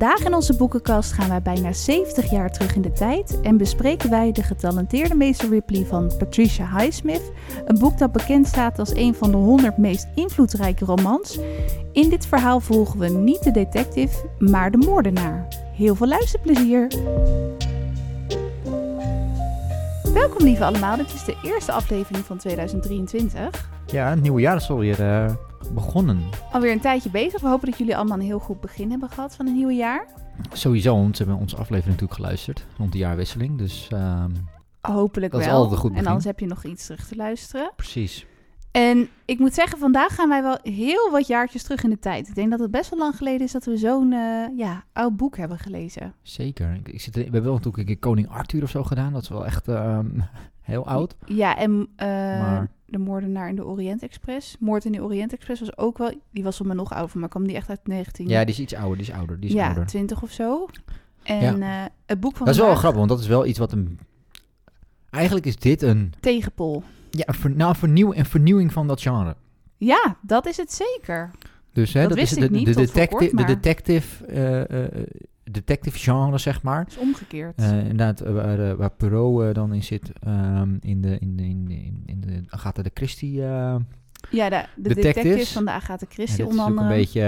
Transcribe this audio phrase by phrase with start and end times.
[0.00, 4.10] Vandaag in onze boekenkast gaan wij bijna 70 jaar terug in de tijd en bespreken
[4.10, 7.32] wij De getalenteerde meester Ripley van Patricia Highsmith.
[7.64, 11.38] Een boek dat bekend staat als een van de 100 meest invloedrijke romans.
[11.92, 15.46] In dit verhaal volgen we niet de detective, maar de moordenaar.
[15.76, 16.88] Heel veel luisterplezier!
[20.12, 23.68] Welkom lieve allemaal, dit is de eerste aflevering van 2023.
[23.86, 25.30] Ja, het nieuwe jaar alweer uh,
[25.74, 26.22] begonnen.
[26.52, 27.40] Alweer een tijdje bezig.
[27.40, 30.06] We hopen dat jullie allemaal een heel goed begin hebben gehad van het nieuwe jaar.
[30.52, 33.58] Sowieso, want ze hebben onze aflevering natuurlijk geluisterd rond de jaarwisseling.
[33.58, 34.24] Dus uh,
[34.80, 35.50] hopelijk dat wel.
[35.50, 36.04] is altijd een goed begin.
[36.04, 37.72] En anders heb je nog iets terug te luisteren.
[37.76, 38.26] Precies.
[38.70, 42.28] En ik moet zeggen, vandaag gaan wij wel heel wat jaartjes terug in de tijd.
[42.28, 45.16] Ik denk dat het best wel lang geleden is dat we zo'n uh, ja, oud
[45.16, 46.14] boek hebben gelezen.
[46.22, 46.74] Zeker.
[46.74, 49.12] Ik, ik zit we hebben wel natuurlijk een keer Koning Arthur of zo gedaan.
[49.12, 49.98] Dat is wel echt uh,
[50.70, 51.16] heel oud.
[51.26, 52.68] Ja, en uh, maar...
[52.86, 54.56] de moordenaar in de Orient Express.
[54.58, 56.12] Moord in de Orient Express was ook wel...
[56.30, 58.28] Die was van me nog ouder, maar kwam die echt uit 19...
[58.28, 58.96] Ja, die is iets ouder.
[58.98, 59.40] Die is ouder.
[59.40, 59.86] Die is ja, ouder.
[59.86, 60.68] 20 of zo.
[61.22, 61.88] En ja.
[62.06, 63.98] het boek van Dat is wel grappig, want dat is wel iets wat een...
[65.10, 66.12] Eigenlijk is dit een...
[66.20, 66.82] Tegenpol.
[67.10, 69.36] Ja, een, ver, nou, vernieuw, een vernieuwing van dat genre.
[69.76, 71.30] Ja, dat is het zeker.
[71.72, 73.46] Dus hè, dat, dat wist is ik de, niet de, detective, kort, maar...
[73.46, 75.02] de detective, uh, uh,
[75.50, 76.86] detective genre, zeg maar.
[76.88, 77.60] is omgekeerd.
[77.60, 82.02] Uh, inderdaad, waar, waar Perot dan in zit, um, in, de, in, de, in, de,
[82.06, 83.32] in de Agatha de Christie...
[83.32, 83.78] ja,
[84.30, 86.88] de, de detective van de Agatha Christie onder andere.
[86.88, 87.22] een beetje,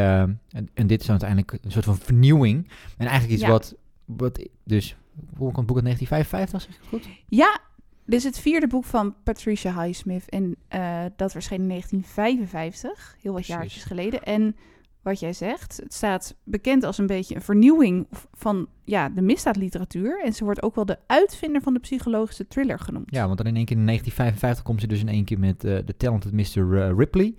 [0.49, 2.69] en, en, dit is dan uiteindelijk een soort van vernieuwing.
[2.97, 3.49] En eigenlijk iets ja.
[3.49, 4.97] wat, wat, dus,
[5.37, 7.25] hoe komt het boek uit 1955, zeg ik het goed?
[7.29, 7.61] Ja,
[8.05, 13.33] dit is het vierde boek van Patricia Highsmith en uh, dat verscheen in 1955, heel
[13.33, 14.23] wat jaartjes geleden.
[14.23, 14.57] En
[15.03, 20.23] wat jij zegt, het staat bekend als een beetje een vernieuwing van ja, de misdaadliteratuur.
[20.25, 23.11] En ze wordt ook wel de uitvinder van de psychologische thriller genoemd.
[23.11, 25.65] Ja, want dan in één keer in 1955 komt ze dus in één keer met
[25.65, 26.95] uh, The Talented Mr.
[26.97, 27.35] Ripley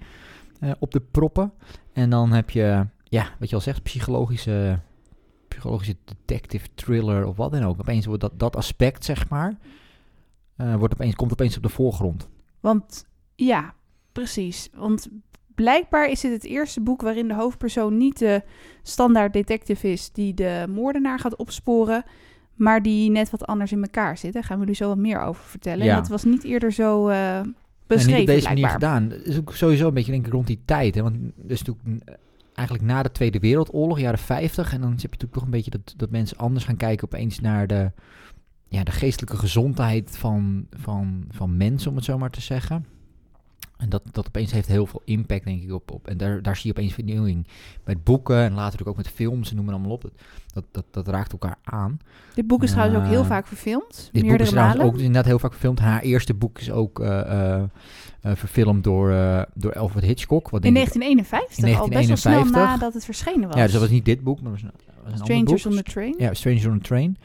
[0.60, 1.54] uh, op de proppen.
[1.94, 4.80] En dan heb je, ja, wat je al zegt, psychologische,
[5.48, 7.80] psychologische detective thriller of wat dan ook.
[7.80, 9.58] Opeens wordt dat, dat aspect, zeg maar...
[10.58, 12.30] Uh, wordt opeens, komt opeens op de voorgrond.
[12.60, 13.06] Want
[13.36, 13.74] ja,
[14.12, 14.70] precies.
[14.74, 15.10] Want
[15.56, 18.42] blijkbaar is dit het eerste boek waarin de hoofdpersoon niet de
[18.82, 22.04] standaard detective is die de moordenaar gaat opsporen,
[22.56, 24.34] maar die net wat anders in elkaar zit.
[24.34, 25.86] Daar gaan we jullie zo wat meer over vertellen.
[25.86, 25.92] Ja.
[25.92, 27.42] En dat was niet eerder zo uh,
[27.88, 28.14] beschreven.
[28.14, 28.54] En niet op deze blijkbaar.
[28.54, 29.10] manier gedaan.
[29.10, 30.96] Dat is ook sowieso een beetje denk ik rond die tijd.
[30.96, 31.02] Hè?
[31.02, 32.18] Want dus natuurlijk
[32.54, 35.72] eigenlijk na de Tweede Wereldoorlog, jaren 50, en dan heb je natuurlijk toch een beetje
[35.72, 37.92] dat, dat mensen anders gaan kijken opeens naar de
[38.68, 42.86] ja, de geestelijke gezondheid van, van, van mensen, om het zo maar te zeggen.
[43.78, 45.92] En dat, dat opeens heeft heel veel impact, denk ik, op.
[45.92, 47.48] op en daar, daar zie je opeens vernieuwing.
[47.84, 50.12] Met boeken en later natuurlijk ook met films en noem maar allemaal op.
[50.54, 52.00] Dat, dat, dat raakt elkaar aan.
[52.34, 54.10] Dit boek is uh, trouwens ook heel vaak verfilmd.
[54.12, 55.80] Dit boek is trouwens ook inderdaad heel vaak verfilmd.
[55.80, 57.64] Haar eerste boek is ook uh, uh,
[58.22, 59.08] verfilmd door,
[59.54, 60.50] door Alfred Hitchcock.
[60.50, 63.58] Wat in 1951, in 1951, al best wel snel nadat het verschenen was.
[63.58, 64.72] Ja, dus dat was niet dit boek, maar was een,
[65.04, 66.16] was een Strangers on the Train.
[66.18, 67.18] Ja, Strangers on the Train.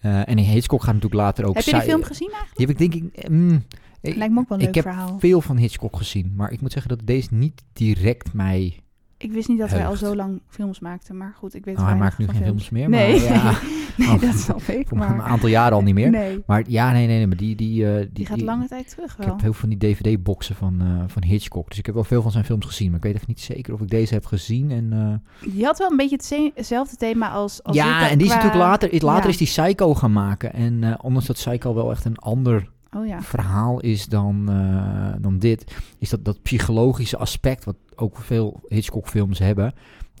[0.00, 1.54] En Hitchcock gaat natuurlijk later ook...
[1.54, 2.56] Heb je die film gezien eigenlijk?
[2.56, 3.28] Die heb ik denk ik...
[3.28, 3.64] Mm,
[4.00, 5.18] Lijkt me ook wel een leuk ik heb verhaal.
[5.18, 8.80] veel van Hitchcock gezien, maar ik moet zeggen dat deze niet direct mij...
[9.18, 11.88] Ik wist niet dat wij al zo lang films maakten, maar goed, ik weet nou,
[11.88, 12.48] hij maakt nu geen films.
[12.48, 13.52] films meer, Nee, maar ja,
[13.96, 14.92] nee Oh, dat snap ik.
[14.92, 16.10] Maar, een aantal jaren al niet meer.
[16.10, 17.56] Nee, Maar ja, nee, nee, nee, maar die...
[17.56, 19.26] Die, uh, die, die gaat lange tijd terug Ik wel.
[19.26, 22.22] heb heel veel van die DVD-boxen van, uh, van Hitchcock, dus ik heb wel veel
[22.22, 24.70] van zijn films gezien, maar ik weet even niet zeker of ik deze heb gezien
[24.70, 24.92] en...
[24.92, 25.52] Uh...
[25.52, 28.60] Die had wel een beetje het hetzelfde thema als, als ja, en die is natuurlijk
[28.60, 29.28] later, later ja.
[29.28, 33.22] is die Psycho gaan maken en ondanks dat Psycho wel echt een ander oh, ja.
[33.22, 39.38] verhaal is dan, uh, dan dit, is dat dat psychologische aspect, wat ook veel Hitchcock-films
[39.38, 39.74] hebben,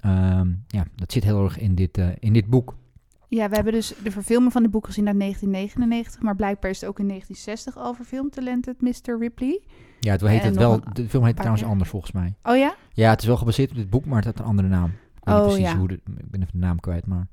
[0.04, 2.76] um, ja, dat zit heel erg in dit, uh, in dit boek.
[3.28, 6.80] Ja, we hebben dus de verfilming van dit boek gezien uit 1999, maar blijkbaar is
[6.80, 9.18] het ook in 1960 al verfilmd, Talented Mr.
[9.18, 9.60] Ripley.
[10.00, 12.34] Ja, het heet En het wel, de film heet trouwens anders volgens mij.
[12.42, 12.74] Oh ja?
[12.92, 14.88] Ja, het is wel gebaseerd op dit boek, maar het heeft een andere naam.
[14.90, 15.78] Ik weet Oh, niet precies ja.
[15.78, 17.26] hoe de, ik ben even de naam kwijt, maar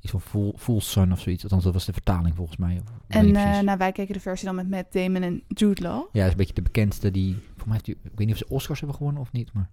[0.00, 1.42] iets van Full, Full Sun of zoiets.
[1.42, 2.80] Althans, dat was de vertaling volgens mij.
[3.08, 3.62] En uh, precies.
[3.62, 5.92] nou, wij keken de versie dan met Matt Damon en Jude Law.
[5.92, 8.36] Ja, dat is een beetje de bekendste die, volgens mij heeft ik weet niet of
[8.38, 9.68] ze Oscars hebben gewonnen of niet, maar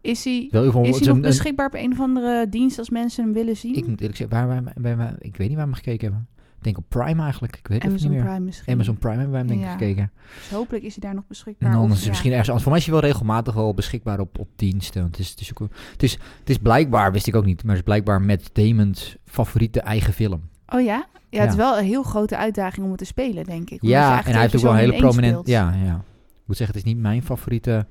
[0.00, 3.24] Is hij, wel is hij nog een- beschikbaar op een of andere dienst als mensen
[3.24, 3.74] hem willen zien?
[3.74, 6.00] Ik moet eerlijk zeggen, waar, waar, waar, waar- ik weet niet waar we hem gekeken
[6.12, 6.28] hebben.
[6.58, 7.56] Ik denk op Prime eigenlijk.
[7.56, 8.22] Ik weet het niet meer.
[8.22, 8.72] Prime misschien.
[8.72, 9.72] Amazon Prime hebben wij hem denk ik Ja.
[9.72, 10.10] gekeken.
[10.38, 11.70] Dus hopelijk is hij daar nog beschikbaar.
[11.70, 12.08] En dan is ja.
[12.08, 12.62] misschien ergens anders.
[12.64, 15.04] Voor mij is hij wel regelmatig wel beschikbaar op, op diensten.
[15.04, 17.70] Het is, het, is ook, het, is, het is blijkbaar, wist ik ook niet, maar
[17.70, 20.48] het is blijkbaar met Damon's favoriete eigen film.
[20.68, 21.06] Oh ja?
[21.30, 23.78] Ja, het is wel een heel grote uitdaging om het te spelen, denk ik.
[23.82, 25.46] Ja, en hij heeft ook wel een hele prominent.
[25.46, 25.94] Ja, ja.
[26.28, 27.86] Ik moet zeggen, het is niet mijn favoriete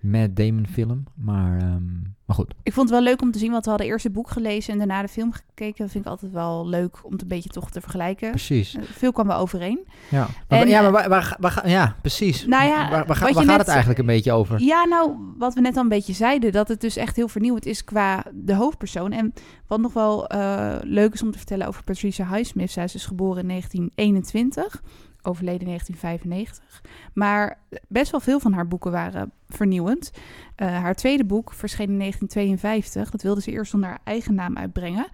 [0.00, 1.04] Matt Damon film.
[1.14, 1.84] Maar, ehm,
[2.26, 2.54] maar goed.
[2.62, 4.72] Ik vond het wel leuk om te zien, want we hadden eerst het boek gelezen
[4.72, 5.82] en daarna de film gekeken.
[5.82, 8.30] Dat vind ik altijd wel leuk om het een beetje toch te vergelijken.
[8.30, 8.74] Precies.
[8.76, 9.86] Eh, Veel kwam wel overeen.
[10.10, 12.46] Ja, maar, En, ja, maar eh, waar, waar, ja, precies.
[12.46, 14.60] Nou ja, waar, net- gaat het eigenlijk een beetje over?
[14.62, 17.66] Ja, nou, wat we net al een beetje zeiden, dat het dus echt heel vernieuwend
[17.66, 19.12] is qua de hoofdpersoon.
[19.12, 19.32] En
[19.66, 22.70] wat nog wel eh, leuk is om te vertellen over Patricia Highsmith.
[22.70, 24.82] Zij is dus geboren in 1921,
[25.22, 26.82] overleden in 1995.
[27.14, 27.58] Maar
[27.88, 30.10] best wel veel van haar boeken waren vernieuwend.
[30.54, 33.10] Eh, haar tweede boek verscheen in 1952.
[33.10, 35.08] Dat wilde ze eerst onder haar eigen naam uitbrengen.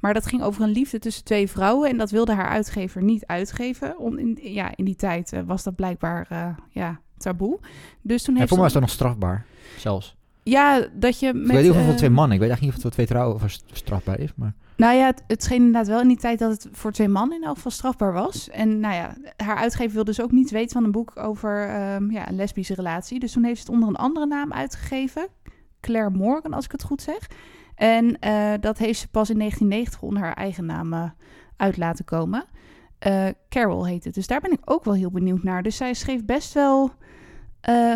[0.00, 1.90] Maar dat ging over een liefde tussen twee vrouwen.
[1.90, 3.98] En dat wilde haar uitgever niet uitgeven.
[3.98, 7.58] Om in, ja, in die tijd eh, was dat blijkbaar eh, ja, taboe.
[8.02, 9.46] Dus toen Ja, heeft voor mij was dat nog strafbaar,
[9.76, 10.16] zelfs.
[10.42, 11.46] Ja, dat je ik met...
[11.46, 12.32] weet niet of het voor twee mannen.
[12.34, 14.30] Ik weet eigenlijk niet of het voor twee trouwen of strafbaar is.
[14.36, 17.08] Maar Nou ja, het, het scheen inderdaad wel in die tijd dat het voor twee
[17.08, 18.48] mannen in elk geval strafbaar was.
[18.48, 22.10] En nou ja, haar uitgever wilde dus ook niet weten van een boek over ehm,
[22.10, 23.20] ja, een lesbische relatie.
[23.20, 25.28] Dus toen heeft ze het onder een andere naam uitgegeven.
[25.80, 27.26] Claire Morgan, als ik het goed zeg.
[27.74, 31.10] En eh, dat heeft ze pas in 1990 onder haar eigen naam eh,
[31.56, 32.44] uit laten komen.
[32.98, 34.14] Eh, Carol heet het.
[34.14, 35.62] Dus daar ben ik ook wel heel benieuwd naar.
[35.62, 36.90] Dus zij schreef best wel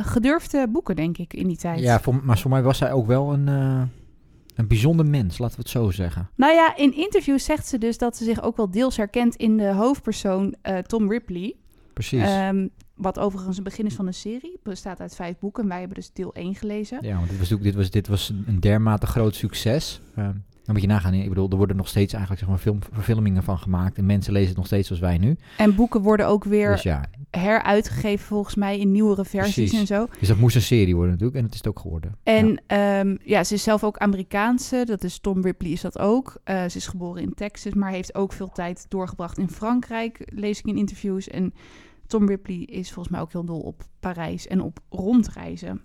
[0.03, 1.81] gedurfde boeken, denk ik, in die tijd.
[1.81, 3.49] ja, voor, maar voor mij was zij ook wel een,
[4.55, 6.29] een bijzonder mens, laten we het zo zeggen.
[6.37, 9.57] Nou ja, in interviews zegt ze dus dat ze zich ook wel deels herkent in
[9.57, 11.55] de hoofdpersoon eh, Tom Ripley.
[11.93, 12.23] Precies.
[12.23, 14.59] Ehm, wat overigens een begin is van een serie.
[14.63, 15.63] Bestaat uit vijf boeken.
[15.63, 16.99] En wij hebben dus deel 1 gelezen.
[17.01, 20.01] Ja, want dit was, dit was, dit was een dermate groot succes.
[20.15, 20.29] Eh,
[20.65, 21.15] dan moet je nagaan.
[21.15, 23.99] Ik bedoel, er worden nog steeds eigenlijk zeg maar, film, verfilmingen van gemaakt.
[23.99, 25.37] En mensen lezen het nog steeds zoals wij nu.
[25.57, 29.79] En boeken worden ook weer Dus ja, heruitgegeven volgens mij in nieuwere versies Precies.
[29.79, 30.07] en zo.
[30.19, 31.39] dus dat moest een serie worden natuurlijk.
[31.39, 32.17] En het is het ook geworden.
[32.23, 33.05] En ja.
[33.25, 34.83] ja, ze is zelf ook Amerikaanse.
[34.85, 36.41] Dat is Tom Ripley is dat ook.
[36.45, 40.31] Eh, ze is geboren in Texas, maar heeft ook veel tijd doorgebracht in Frankrijk.
[40.35, 41.29] Lees ik in interviews.
[41.29, 41.55] En
[42.13, 45.81] Tom Ripley is volgens mij ook heel dol op Parijs en op rondreizen.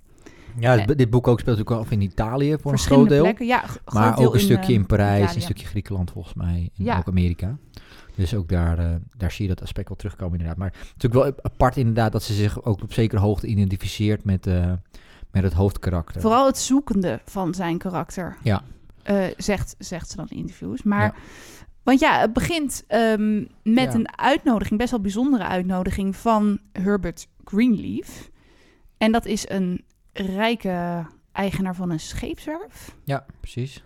[0.60, 3.24] Ja, dit, boek ook speelt natuurlijk wel af in Italië voor een groot deel.
[3.24, 3.46] plekken.
[3.46, 3.64] Ja,
[3.94, 5.36] Maar ook een stukje eh, in Parijs, Italië.
[5.36, 6.70] een stukje Griekenland volgens mij.
[6.78, 6.98] En Ja.
[6.98, 7.58] ook Amerika.
[8.16, 10.58] Dus ook daar, eh, daar zie je dat aspect wel terugkomen inderdaad.
[10.58, 14.74] Maar natuurlijk wel apart inderdaad dat ze zich ook op zekere hoogte identificeert met, eh,
[15.32, 16.22] met het hoofdkarakter.
[16.22, 18.38] Vooral het zoekende van zijn karakter.
[18.44, 18.62] Ja.
[19.38, 20.84] Zegt, zegt ze dan in interviews.
[20.84, 21.16] Maar.
[21.88, 23.94] Want ja, het begint ehm, met Ja.
[23.94, 28.30] een uitnodiging, best wel bijzondere uitnodiging van Herbert Greenleaf.
[28.98, 32.96] En dat is een rijke eigenaar van een scheepswerf.
[33.04, 33.84] Ja, precies.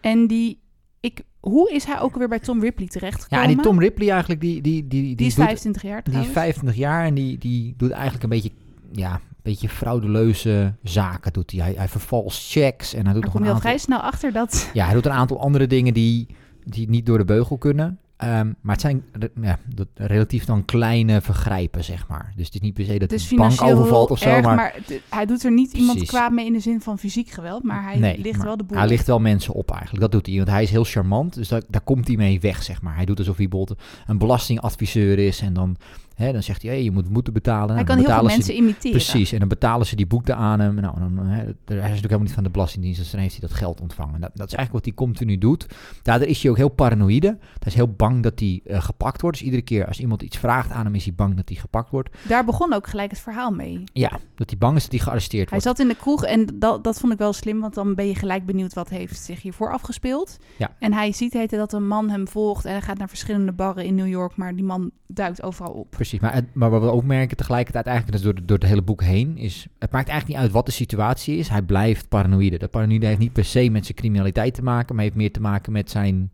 [0.00, 0.60] En die,
[1.00, 3.44] ik, hoe is hij ook weer bij Tom Ripley terechtgekomen?
[3.44, 6.02] Ja, en die Tom Ripley eigenlijk, die, die, die, die, Die is doet- 25 jaar
[6.02, 6.38] die is trouwens.
[6.38, 8.50] 25 jaar en die, die doet eigenlijk een beetje,
[8.92, 11.32] ja, een beetje fraudeleuze zaken.
[11.32, 11.60] Doet hij.
[11.60, 13.60] Hij, hij vervalst checks en hij doet nog een aantal...
[13.60, 14.70] vrij snel achter dat...
[14.72, 16.26] Ja, hij doet een aantal andere dingen die,
[16.64, 17.98] die niet door de beugel kunnen.
[18.16, 19.04] Ehm, maar het zijn
[19.40, 22.32] ja, dat, relatief dan kleine vergrijpen, zeg maar.
[22.36, 24.28] Dus het is niet per se dat hij bank overvalt of zo.
[24.28, 26.98] erg, maar, maar, het- hij doet er niet iemand kwaad mee in de zin van
[26.98, 28.78] fysiek geweld, maar hij nee, ligt maar wel de boel.
[28.78, 30.00] Hij ligt wel mensen op eigenlijk.
[30.00, 30.36] Dat doet hij.
[30.36, 31.34] Want hij is heel charmant.
[31.34, 32.96] Dus daar, daar komt hij mee weg, zeg maar.
[32.96, 35.40] Hij doet alsof hij bijvoorbeeld een belastingadviseur is.
[35.40, 35.76] En dan,
[36.14, 37.74] hè, dan zegt hij, hey, je moet boete betalen.
[37.74, 38.90] Hij Nou, kan dan heel veel ze- mensen imiteren.
[38.90, 40.74] Precies, en dan betalen ze die boete aan hem.
[40.74, 43.48] Nou, dan, hè, hij is natuurlijk helemaal niet van de Belastingdienst, dus dan heeft hij
[43.48, 44.20] dat geld ontvangen.
[44.20, 45.66] Dat, dat is eigenlijk wat hij continu doet.
[46.02, 47.26] Daardoor is hij ook heel paranoïde.
[47.28, 49.36] Hij is heel bang dat hij eh, gepakt wordt.
[49.36, 51.90] Dus iedere keer als iemand iets vraagt aan hem, is hij bang dat hij gepakt
[51.90, 52.16] wordt.
[52.28, 53.84] Daar begon ook gelijk het verhaal mee.
[53.92, 55.76] Ja, dat hij bang is dat hij gearresteerd Hij wordt.
[55.78, 58.14] zat in de kroeg en dat, dat vond ik wel slim, want dan ben je
[58.14, 60.38] gelijk benieuwd wat heeft zich hiervoor afgespeeld.
[60.58, 60.70] Ja.
[60.78, 63.84] En hij ziet heten dat een man hem volgt en hij gaat naar verschillende barren
[63.84, 65.94] in New York, maar die man duikt overal op.
[66.02, 69.02] Precies, maar, maar wat we ook merken tegelijkertijd eigenlijk dus door, door het hele boek
[69.02, 69.66] heen is...
[69.78, 71.48] Het maakt eigenlijk niet uit wat de situatie is.
[71.48, 72.58] Hij blijft paranoïde.
[72.58, 74.94] Dat paranoïde heeft niet per se met zijn criminaliteit te maken...
[74.94, 76.30] maar heeft meer te maken met zijn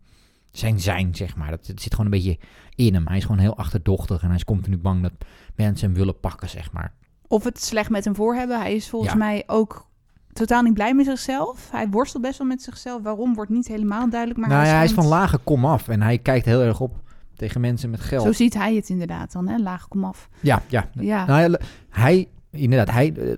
[0.51, 1.49] zijn, zijn zeg maar.
[1.49, 2.37] Dat, het zit gewoon een beetje
[2.75, 3.07] in hem.
[3.07, 5.11] Hij is gewoon heel achterdochtig en hij is continu bang dat
[5.55, 6.93] mensen hem willen pakken, zeg maar.
[7.27, 8.59] Of het slecht met hem voor hebben.
[8.59, 9.17] Hij is volgens Ja.
[9.17, 9.87] mij ook
[10.33, 11.71] totaal niet blij met zichzelf.
[11.71, 13.01] Hij worstelt best wel met zichzelf.
[13.01, 16.01] Waarom wordt niet helemaal duidelijk, maar nou ja, hij is van lage kom af en
[16.01, 17.07] hij kijkt heel erg op
[17.39, 18.23] tegen mensen met geld.
[18.23, 19.57] Zo ziet hij het inderdaad dan, hè?
[19.57, 20.29] Laag komaf.
[20.39, 20.89] Ja, ja.
[20.93, 21.25] Ja.
[21.25, 23.13] Nou ja, hij, inderdaad, hij...
[23.15, 23.37] eh, eh,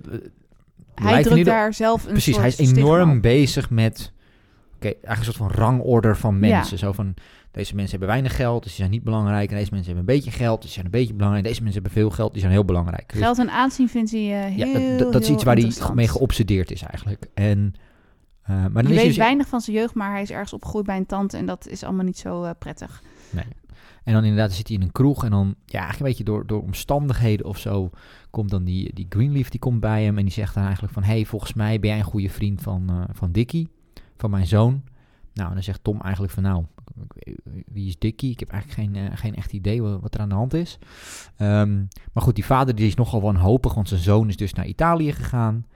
[0.94, 4.12] hij drukt daar zelf een Precies, hij is enorm bezig met...
[4.74, 6.40] Oké, eigenlijk een soort van rangorde van Ja.
[6.40, 6.78] mensen.
[6.78, 7.14] Zo van,
[7.50, 9.50] deze mensen hebben weinig geld, dus die zijn niet belangrijk.
[9.50, 11.44] En deze mensen hebben een beetje geld, dus die zijn een beetje belangrijk.
[11.44, 13.12] Deze mensen hebben veel geld, die zijn heel belangrijk.
[13.12, 15.72] Dus- Geld en aanzien vindt hij eh, ja, heel, dat, dat, is iets waar hij
[15.94, 17.26] mee geobsedeerd is eigenlijk.
[17.34, 17.74] En,
[18.46, 20.52] maar dan Je is hij weet dus- weinig van zijn jeugd, maar hij is ergens
[20.52, 23.02] opgegroeid bij een tante en dat is allemaal niet zo prettig.
[23.30, 23.44] Nee.
[24.04, 26.46] En dan inderdaad zit hij in een kroeg en dan, ja, eigenlijk een beetje door,
[26.46, 27.90] door omstandigheden of zo,
[28.30, 31.02] komt dan die, die Greenleaf, die komt bij hem en die zegt dan eigenlijk van,
[31.02, 33.68] hey, volgens mij ben jij een goede vriend van, eh, van Dickie,
[34.16, 34.82] van mijn zoon.
[35.34, 36.64] Nou, en dan zegt Tom eigenlijk van, nou,
[37.66, 38.30] wie is Dickie?
[38.30, 40.78] Ik heb eigenlijk geen, eh, geen echt idee wat, wat er aan de hand is.
[41.36, 41.76] Ehm,
[42.12, 45.12] maar goed, die vader die is nogal wanhopig, want zijn zoon is dus naar Italië
[45.12, 45.66] gegaan.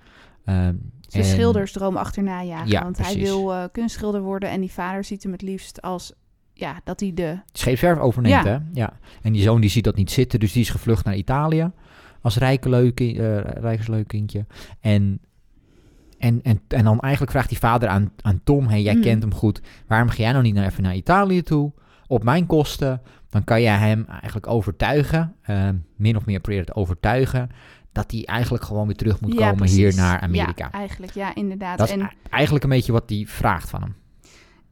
[0.45, 2.69] Ehm, Zijn en- schildersdroom achterna jagen.
[2.69, 6.13] Ja, want hij wil eh, kunstschilder worden en die vader ziet hem het liefst als
[6.59, 7.39] ja, dat hij de.
[7.53, 8.51] scheepswerf overneemt, Ja.
[8.51, 8.59] hè?
[8.73, 8.99] Ja.
[9.23, 11.71] En die zoon die ziet dat niet zitten, dus die is gevlucht naar Italië
[12.21, 14.47] als rijke leuk, eh rijksleuk kindje.
[14.81, 15.21] En,
[16.19, 19.01] en, en, en dan eigenlijk vraagt die vader aan, aan Tom, hey, jij Mm.
[19.03, 21.73] kent hem goed, waarom ga jij nou niet naar, even naar Italië toe,
[22.07, 23.01] op mijn kosten?
[23.31, 27.49] Dan kan jij hem eigenlijk overtuigen, eh, min of meer proberen te overtuigen,
[27.93, 30.69] dat hij eigenlijk gewoon weer terug moet Ja, komen hier naar Amerika.
[30.73, 31.79] Ja, eigenlijk, ja, inderdaad.
[31.79, 33.95] Dat is en, eigenlijk een beetje wat hij vraagt van hem.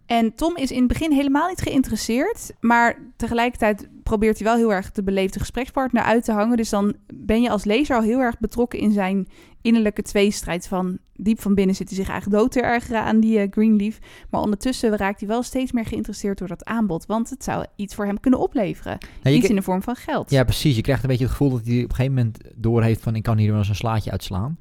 [0.07, 2.53] En Tom is in het begin helemaal niet geïnteresseerd.
[2.61, 6.57] Maar tegelijkertijd probeert hij wel heel erg de beleefde gesprekspartner uit te hangen.
[6.57, 9.29] Dus dan ben je als lezer al heel erg betrokken in zijn
[9.63, 10.69] innerlijke tweestrijd.
[10.69, 13.99] Van diep van binnen zit hij zich eigenlijk dood te ergeren aan die eh, Greenleaf.
[14.31, 17.07] Maar ondertussen raakt hij wel steeds meer geïnteresseerd door dat aanbod.
[17.07, 18.99] Want het zou iets voor hem kunnen opleveren.
[19.23, 20.31] Nou, iets in de vorm van geld.
[20.31, 20.77] Ja, precies.
[20.77, 23.23] Je krijgt een beetje het gevoel dat hij op een gegeven moment doorheeft van ik
[23.23, 24.59] kan hier wel eens een slaatje uitslaan.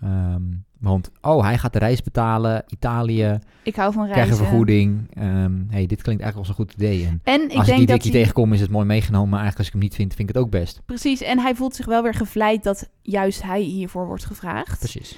[0.00, 0.42] Ehm,
[0.82, 4.46] want, oh, hij gaat de reis betalen, Italië, Ik hou van krijg een reizen.
[4.46, 5.08] vergoeding.
[5.14, 7.06] Ehm hey, dit klinkt eigenlijk als een goed idee.
[7.06, 8.20] En En ik als ik denk die dat Dickie hij...
[8.20, 10.44] tegenkom is het mooi meegenomen, maar eigenlijk als ik hem niet vind, vind ik het
[10.44, 10.80] ook best.
[10.86, 14.78] Precies, en hij voelt zich wel weer gevleid dat juist hij hiervoor wordt gevraagd.
[14.78, 15.16] Precies.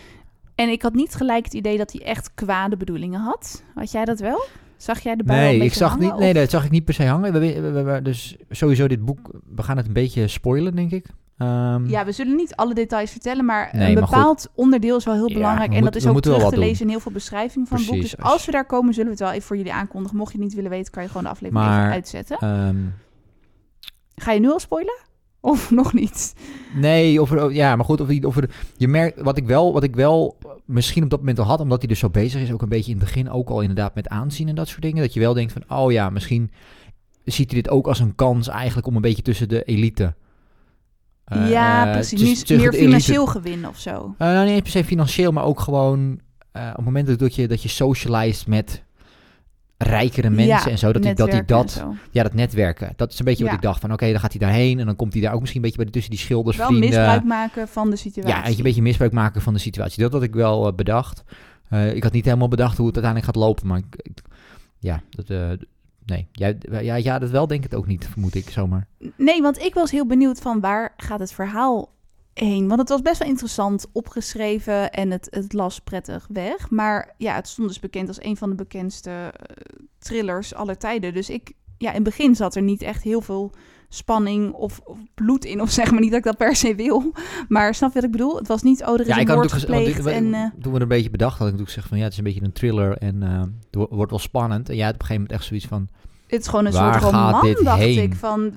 [0.55, 3.63] En ik had niet gelijk het idee dat hij echt kwade bedoelingen had.
[3.75, 4.45] Had jij dat wel?
[4.77, 6.85] Zag jij de bui Nee, ik zag hangen, niet, nee, of- dat zag ik niet
[6.85, 7.33] per se hangen.
[7.33, 10.91] We, we, we- we- dus sowieso dit boek, we gaan het een beetje spoilen, denk
[10.91, 11.07] ik.
[11.39, 15.05] Ehm, Ja, we zullen niet alle details vertellen, maar Nee, een maar bepaald onderdeel is
[15.05, 15.69] wel heel belangrijk.
[15.71, 16.59] en moet- dat is ook terug te doen.
[16.65, 18.01] lezen in heel veel beschrijvingen van het boek.
[18.01, 20.17] Dus als- we daar komen, zullen we het wel even voor jullie aankondigen.
[20.17, 22.39] Mocht je het niet willen weten, kan je gewoon de aflevering Maar- even uitzetten.
[22.39, 22.77] ehm,
[24.17, 24.99] Ga je nu al spoilen?
[25.41, 26.35] Of nog niet?
[26.75, 29.83] Nee, of er, ja, maar goed, of, of er, je merkt, wat ik, wel, wat
[29.83, 32.63] ik wel misschien op dat moment al had, omdat hij dus zo bezig is, ook
[32.63, 35.15] een beetje in het begin ook al inderdaad met aanzien en dat soort dingen, dat
[35.15, 36.51] je wel denkt van, oh ja, misschien
[37.25, 40.15] ziet hij dit ook als een kans eigenlijk om een beetje tussen de elite.
[41.25, 42.21] Eh, ja, eh, precies.
[42.51, 44.15] meer elite- financieel gewin of zo.
[44.19, 46.21] Eh, nou, niet eens per se financieel, maar ook gewoon
[46.53, 48.83] op het moment dat, je, dat je socialized met
[49.79, 53.19] rijkere mensen Ja, en zo, dat hij, dat en dat, ja, dat netwerken, dat is
[53.19, 55.23] een beetje wat ik dacht van, oké, dan gaat hij daarheen en dan komt hij
[55.23, 57.97] daar ook misschien een beetje bij de, tussen die schilders, Wel misbruik maken van de
[57.97, 58.35] situatie.
[58.53, 60.03] Ja, een beetje misbruik maken van de situatie.
[60.03, 61.23] Dat had ik wel bedacht.
[61.95, 64.23] Ik had niet helemaal bedacht hoe het uiteindelijk gaat lopen, maar ik, ik-
[64.79, 65.27] ja, dat,
[66.07, 66.29] nee.
[66.33, 66.59] Jij,
[67.03, 68.87] ja, dat wel denk ik het ook niet, vermoed ik zomaar.
[69.17, 71.93] Nee, want ik was heel benieuwd van waar gaat het verhaal
[72.35, 72.69] heen?
[72.69, 76.71] Want het was best wel interessant opgeschreven en het, het las prettig weg.
[76.71, 79.57] Maar ja, het stond dus bekend als een van de bekendste eh,
[79.99, 81.15] thrillers aller tijden.
[81.15, 83.53] Dus ik, ja, in het begin zat er niet echt heel veel
[83.95, 85.61] spanning of, of bloed in.
[85.61, 87.13] Of zeg maar niet dat ik dat per se wil.
[87.49, 88.37] Maar snap je wat ik bedoel?
[88.37, 90.07] Het was niet, oh, er is ja, een ik gez- gepleegd.
[90.07, 92.13] En, eh, toen we er een beetje bedacht hadden, ik natuurlijk gezegd van ja, het
[92.13, 94.69] is een beetje een thriller en eh, het wo- wordt wel spannend.
[94.69, 95.89] En jij had op een gegeven moment echt zoiets van,
[96.27, 98.03] het is gewoon een soort roman, dacht heen?
[98.03, 98.15] ik.
[98.15, 98.53] Van, eh,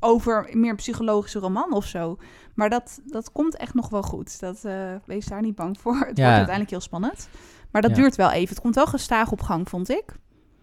[0.00, 2.18] over meer psychologische roman of zo.
[2.54, 4.40] Maar dat, dat komt echt nog wel goed.
[4.40, 4.74] Dat, eh,
[5.06, 5.94] wees daar niet bang voor.
[6.08, 6.22] Het Ja.
[6.22, 7.28] wordt uiteindelijk heel spannend.
[7.70, 7.96] Maar dat Ja.
[7.96, 8.48] duurt wel even.
[8.54, 10.04] Het komt wel gestaag op gang, vond ik.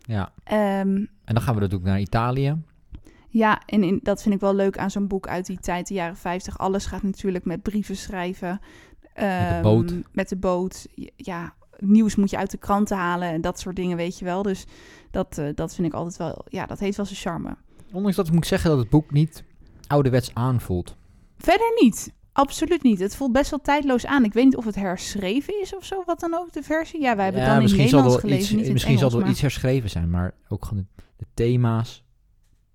[0.06, 0.32] ja.
[0.44, 0.60] Ehm,
[1.26, 2.62] En dan gaan we natuurlijk naar Italië.
[3.34, 5.94] Ja, en in, dat vind ik wel leuk aan zo'n boek uit die tijd, de
[5.94, 6.58] jaren 50.
[6.58, 8.60] Alles gaat natuurlijk met brieven schrijven.
[9.14, 9.94] Ehm, boot.
[10.12, 10.88] Met de boot.
[11.16, 14.44] Ja, nieuws moet je uit de kranten halen en dat soort dingen, weet je wel.
[14.44, 14.66] Dus
[15.12, 16.46] dat, eh, dat vind ik altijd wel...
[16.48, 17.56] Ja, dat heeft wel zijn charme.
[17.92, 19.44] Ondanks dat ik moet zeggen dat het boek niet
[19.88, 20.96] ouderwets aanvoelt.
[21.38, 22.14] Verder niet.
[22.32, 23.00] Absoluut niet.
[23.00, 24.24] Het voelt best wel tijdloos aan.
[24.24, 27.02] Ik weet niet of het herschreven is of zo, wat dan ook, de versie.
[27.02, 29.30] Ja, wij hebben het dan in er Nederlands wel gelezen, iets, misschien zal er wel
[29.30, 32.04] iets herschreven zijn, maar ook gewoon de, de thema's.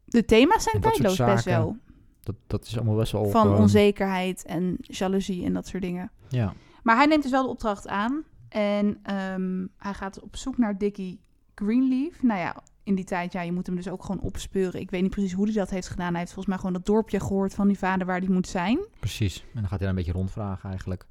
[0.08, 1.76] De thema's zijn dat tijdloos best wel.
[2.22, 3.28] Dat, dat is allemaal best wel...
[3.28, 6.10] Van gewoon- onzekerheid en jaloezie en dat soort dingen.
[6.28, 6.52] Ja.
[6.82, 8.24] Maar hij neemt dus wel de opdracht aan.
[8.48, 11.20] En ehm, hij gaat op zoek naar Dickie
[11.54, 12.22] Greenleaf.
[12.22, 14.80] Nou ja, in die tijd, ja, je moet hem dus ook gewoon opspeuren.
[14.80, 16.10] Ik weet niet precies hoe hij dat heeft gedaan.
[16.10, 18.78] Hij heeft volgens mij gewoon dat dorpje gehoord van die vader waar hij moet zijn.
[19.00, 19.40] Precies.
[19.40, 21.06] En dan gaat hij daar een beetje rondvragen eigenlijk.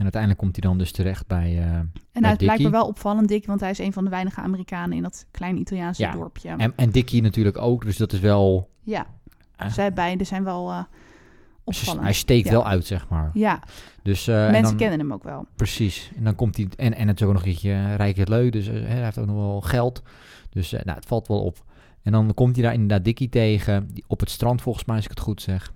[0.00, 1.46] En uiteindelijk komt hij dan dus terecht bij...
[1.58, 2.70] eh, En Bij hij blijkbaar Dickie?
[2.70, 6.02] wel opvallend dik, want hij is een van de weinige Amerikanen in dat kleine Italiaanse
[6.02, 6.12] Ja.
[6.12, 6.48] dorpje.
[6.48, 8.70] en, en Dickie natuurlijk ook, dus dat is wel...
[8.82, 9.06] Ja,
[9.56, 10.82] eh, zij beiden zijn wel eh,
[11.64, 12.02] opvallend.
[12.04, 12.50] hij steekt Ja.
[12.52, 13.30] wel uit, zeg maar.
[13.34, 13.62] Ja,
[14.02, 15.46] Dus, en mensen dan, kennen hem ook wel.
[15.56, 16.10] Precies.
[16.16, 16.68] En dan komt hij...
[16.76, 19.26] En, en het is ook nog een beetje rijk het leu, dus hij heeft ook
[19.26, 20.02] nog wel geld.
[20.50, 21.64] Dus nou, het valt wel op.
[22.02, 25.04] En dan komt hij daar inderdaad Dickie tegen, die, op het strand volgens mij, als
[25.04, 25.72] ik het goed zeg.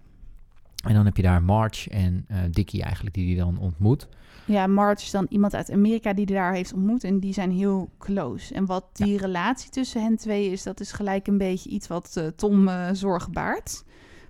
[0.85, 4.09] En dan heb je daar March en eh Dickie eigenlijk, die hij dan ontmoet.
[4.47, 7.91] Ja, Marge is dan iemand uit Amerika die daar heeft ontmoet en die zijn heel
[7.99, 8.55] close.
[8.55, 12.17] En wat die relatie tussen hen twee is, dat is gelijk een beetje iets wat
[12.17, 13.85] eh, Tom zorgen baart.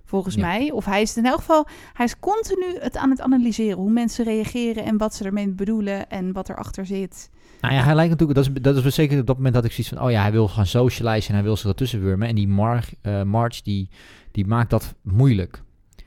[0.05, 0.41] Volgens Ja.
[0.41, 0.71] mij.
[0.71, 3.77] Of hij is in elk geval, hij is continu het aan het analyseren.
[3.77, 7.29] Hoe mensen reageren en wat ze ermee bedoelen en wat erachter zit.
[7.61, 9.71] Nou ja, hij lijkt natuurlijk, dat is, dat is zeker op dat moment dat ik
[9.71, 12.27] zoiets van, oh ja, hij wil gaan socializen en hij wil zich ertussen wurmen.
[12.27, 12.85] En die Mar,
[13.25, 13.89] March, die,
[14.31, 15.63] die maakt dat moeilijk.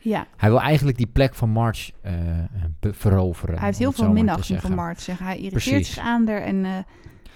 [0.08, 2.12] Ja, Hij wil eigenlijk die plek van March eh,
[2.80, 3.56] veroveren.
[3.56, 4.74] hij heeft heel veel minachting voor.
[4.74, 5.00] March.
[5.00, 5.18] Zeg.
[5.18, 5.94] Hij irriteert Precies.
[5.94, 6.70] zich aan haar en eh,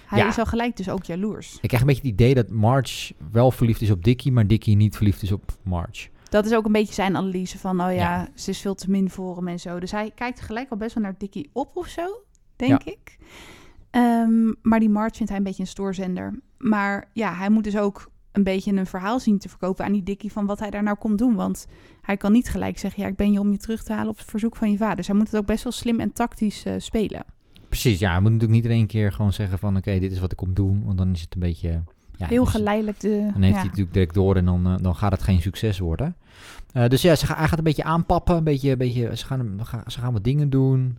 [0.05, 0.27] hij Ja.
[0.27, 1.57] is al gelijk dus ook jaloers.
[1.61, 4.75] Ik krijg een beetje het idee dat March wel verliefd is op Dickie, maar Dickie
[4.75, 6.09] niet verliefd is op March.
[6.29, 8.27] Dat is ook een beetje zijn analyse van, oh ja, Ja.
[8.35, 9.79] ze is veel te min voor hem en zo.
[9.79, 12.23] Dus hij kijkt gelijk al best wel naar Dickie op of zo,
[12.55, 13.17] denk ik.
[13.91, 16.39] Ehm, maar die March vindt hij een beetje een stoorzender.
[16.57, 20.03] Maar ja, hij moet dus ook een beetje een verhaal zien te verkopen aan die
[20.03, 21.35] Dickie van wat hij daar nou komt doen.
[21.35, 21.67] Want
[22.01, 24.17] hij kan niet gelijk zeggen, ja, ik ben je om je terug te halen op
[24.17, 24.95] het verzoek van je vader.
[24.95, 27.25] Dus hij moet het ook best wel slim en tactisch eh, spelen.
[27.69, 28.11] Precies, ja.
[28.11, 29.77] Hij moet natuurlijk niet in één keer gewoon zeggen van...
[29.77, 30.83] oké, dit is wat ik kom doen.
[30.85, 31.83] Want dan is het een beetje...
[32.17, 33.29] Ja, Heel geleidelijk de...
[33.33, 33.59] Dan heeft ja.
[33.59, 36.15] hij natuurlijk direct door en dan, eh, dan gaat het geen succes worden.
[36.73, 38.35] Eh, dus ja, ze ga, hij gaat een beetje aanpappen.
[38.35, 40.97] Een beetje, een beetje, ze, gaan, ze gaan wat dingen doen.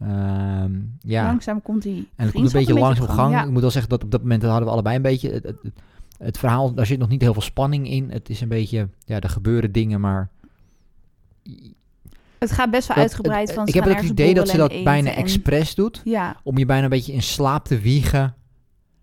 [0.00, 3.32] Ehm, ja, Langzaam komt die en het komt een beetje langs op gang.
[3.32, 3.44] Ja.
[3.44, 5.30] Ik moet wel zeggen dat op dat moment hadden we allebei een beetje...
[5.30, 5.72] Het, het,
[6.22, 8.10] het- verhaal, daar zit nog niet heel veel spanning in.
[8.10, 8.88] Het is een beetje...
[9.04, 10.30] Ja, er gebeuren dingen, maar...
[12.38, 14.84] Het gaat best wel dat- uitgebreid het- van ik heb het idee dat ze dat
[14.84, 16.00] bijna en- expres doet.
[16.04, 18.34] Ja, Om je bijna een beetje in slaap te wiegen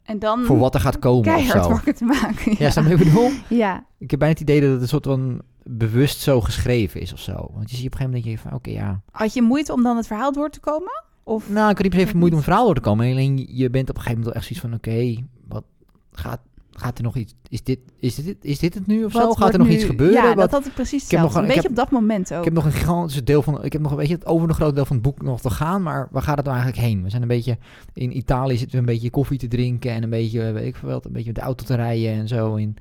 [0.04, 1.70] en dan voor wat er gaat komen of zo.
[1.70, 2.56] wakker te maken.
[2.58, 3.30] Ja, snap je bedoel?
[3.50, 7.14] Ja, Ik heb bijna het idee dat het een soort van bewust zo geschreven is
[7.14, 7.50] of zo.
[7.54, 9.02] Want je ziet op een gegeven moment denk je van, oké, ja.
[9.12, 11.04] Had je moeite om dan het verhaal door te komen?
[11.24, 13.12] Of Nou, ik had niet per Nog moeite om het verhaal door te komen.
[13.12, 15.64] Alleen je bent op een gegeven moment wel echt zoiets van, oké, wat
[16.12, 16.40] gaat,
[16.80, 19.34] gaat er nog iets, is dit, is dit, is dit het nu of wat zo?
[19.34, 20.16] Gaat er nog nu- iets gebeuren?
[20.24, 21.92] Ja, Wat- dat had ik precies heb nog een- Een ik beetje heb- op dat
[21.92, 22.38] moment ook.
[22.40, 24.76] ik heb nog een gigantisch deel van, ik heb nog een beetje het overige grote
[24.76, 27.04] deel van het boek nog te gaan, maar waar gaat het nou eigenlijk heen?
[27.04, 27.58] We zijn een beetje,
[27.94, 30.90] in Italië zitten we een beetje koffie te drinken en een beetje, weet ik veel
[30.90, 32.56] wat, een beetje met de auto te rijden en zo.
[32.56, 32.76] En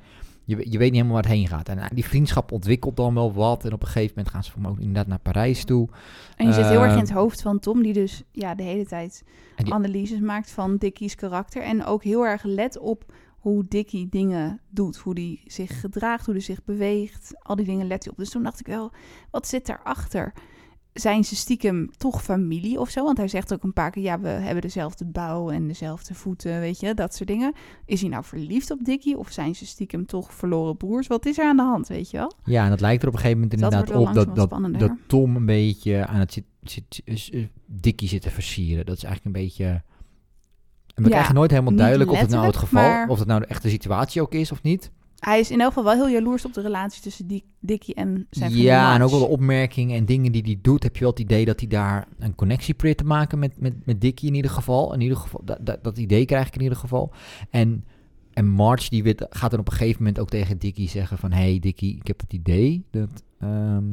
[0.44, 1.68] je, je weet niet helemaal waar het heen gaat.
[1.68, 4.50] En nou, die vriendschap ontwikkelt dan wel wat en op een gegeven moment gaan ze
[4.50, 5.88] voor ook inderdaad naar Parijs toe.
[6.36, 8.62] en je zit heel erg in het Ehm, hoofd van Tom, die dus ja, de
[8.62, 9.24] hele tijd
[9.56, 11.62] die- analyses maakt van Dickie's karakter.
[11.62, 13.04] En ook heel erg let op
[13.38, 14.96] hoe Dickie dingen doet.
[14.96, 17.32] Hoe die zich gedraagt, hoe hij zich beweegt.
[17.38, 18.18] Al die dingen let hij op.
[18.18, 18.92] Dus toen dacht ik wel,
[19.30, 20.32] wat zit daarachter?
[20.92, 23.04] Zijn ze stiekem toch familie of zo?
[23.04, 26.60] Want hij zegt ook een paar keer, ja, we hebben dezelfde bouw en dezelfde voeten,
[26.60, 27.52] weet je, dat soort dingen.
[27.84, 31.06] Is hij nou verliefd op Dickie of zijn ze stiekem toch verloren broers?
[31.06, 32.32] Wat is er aan de hand, weet je wel?
[32.44, 34.92] Ja, en dat lijkt er op een gegeven moment inderdaad op dat, dat, dat.
[35.06, 38.86] Tom een beetje aan het zit, zit, Dickie zit te versieren.
[38.86, 39.82] Dat is eigenlijk een beetje...
[40.98, 43.28] En we Ja, krijgen nooit helemaal duidelijk of het nou het geval, maar- of het
[43.28, 44.90] nou de echte situatie ook is of niet.
[45.18, 48.26] Hij is in elk geval wel heel jaloers op de relatie tussen Dick- Dickie en
[48.30, 51.00] zijn vriendin Ja, en ook wel de opmerkingen en dingen die hij doet, heb je
[51.00, 54.28] wel het idee dat hij daar een connectie probeert te maken met, met, met Dickie
[54.28, 54.94] in ieder geval.
[54.94, 57.12] In ieder geval dat, dat, dat idee krijg ik in ieder geval.
[57.50, 57.84] En,
[58.32, 61.32] en Marge die weet- gaat dan op een gegeven moment ook tegen Dickie zeggen van...
[61.32, 63.22] Hey Dickie, ik heb het idee dat...
[63.40, 63.84] ehm,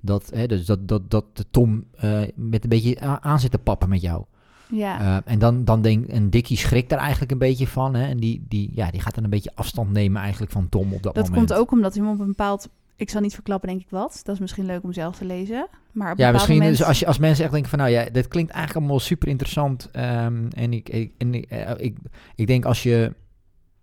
[0.00, 3.58] dat, hè, dus dat, dat, dat de Tom eh, met een beetje aan zit te
[3.58, 4.24] pappen met jou.
[4.68, 5.00] Ja.
[5.00, 7.94] Eh, en dan, dan denk en Dickie schrikt daar eigenlijk een beetje van.
[7.94, 10.92] Hè, en die, die, ja, die gaat dan een beetje afstand nemen eigenlijk van Tom
[10.92, 11.48] op dat, Dat moment.
[11.48, 12.68] komt ook omdat hij hem op een bepaald...
[12.96, 14.20] Ik zal niet verklappen, denk ik wat.
[14.24, 15.68] Dat is misschien leuk om zelf te lezen.
[15.92, 16.76] Maar Ja, misschien moment...
[16.76, 19.28] dus als, je, als mensen echt denken van, nou ja, dit klinkt eigenlijk allemaal super
[19.28, 19.88] interessant.
[19.92, 21.96] ehm, en ik, ik, en ik, eh, ik,
[22.34, 23.12] ik denk als je,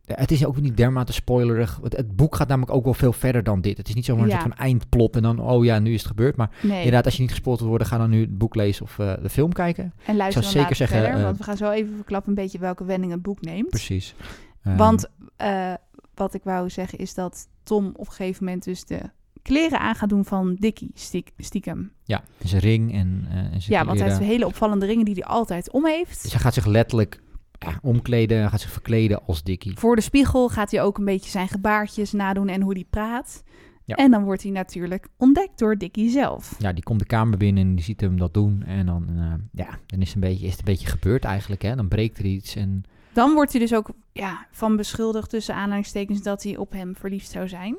[0.06, 1.80] het is ook niet dermate spoilerig.
[1.84, 3.78] Het, het boek gaat namelijk ook wel veel verder dan dit.
[3.78, 4.40] Het is niet zomaar een Ja.
[4.40, 6.36] soort van eindplot en dan, oh ja, nu is het gebeurd.
[6.36, 8.84] Maar Nee, inderdaad, als je niet gespoord wil worden, ga dan nu het boek lezen
[8.86, 9.94] of eh, de film kijken.
[10.06, 11.18] en luister zou dan zeker zeggen, verder.
[11.18, 13.70] eh, want we gaan zo even verklappen een beetje welke wending het boek neemt.
[13.70, 14.16] Precies.
[14.64, 15.74] Ehm, Want eh,
[16.14, 19.00] wat ik wou zeggen is dat Tom op een gegeven moment dus de
[19.42, 21.92] kleren aan gaat doen van Dickie stiek, stiekem.
[22.04, 25.24] Ja, zijn ring en, en zijn Ja, want hij heeft hele opvallende ringen die hij
[25.24, 26.22] altijd om heeft.
[26.24, 27.22] Dus hij gaat zich letterlijk
[27.66, 29.78] ja, omkleden, gaat zich verkleden als Dickie.
[29.78, 33.44] Voor de spiegel gaat hij ook een beetje zijn gebaartjes nadoen en hoe hij praat.
[33.86, 33.96] Ja.
[33.96, 36.56] En dan wordt hij natuurlijk ontdekt door Dickie zelf.
[36.60, 38.64] Ja, die komt de kamer binnen en die ziet hem dat doen.
[38.64, 39.34] En dan, eh,
[39.66, 41.62] ja, dan is, een beetje, is het een beetje gebeurd eigenlijk.
[41.62, 41.76] Hè?
[41.76, 42.84] Dan breekt er iets en...
[43.14, 47.32] Dan wordt hij dus ook ja, van beschuldigd tussen aanhalingstekens dat hij op hem verliefd
[47.32, 47.78] zou zijn.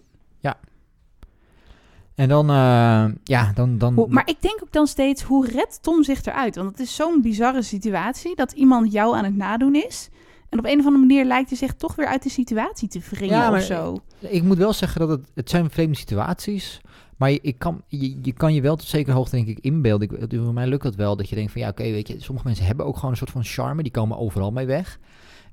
[2.14, 3.78] En dan, eh, ja, dan...
[3.78, 6.56] dan Hoe- maar ik denk ook dan steeds, hoe redt Tom zich eruit?
[6.56, 10.08] Want het is zo'n bizarre situatie dat iemand jou aan het nadoen is.
[10.48, 13.00] En op een of andere manier lijkt hij zich toch weer uit de situatie te
[13.10, 13.96] wringen Ja, maar- of zo.
[14.20, 16.80] ik moet wel zeggen dat het, het zijn vreemde situaties.
[17.16, 20.10] Maar je, ik kan, je, je kan je wel tot zekere hoogte denk ik inbeelden.
[20.10, 21.16] Ik, voor mij lukt dat wel.
[21.16, 23.30] Dat je denkt van ja, oké, weet je, sommige mensen hebben ook gewoon een soort
[23.30, 23.82] van charme.
[23.82, 24.98] Die komen overal mee weg.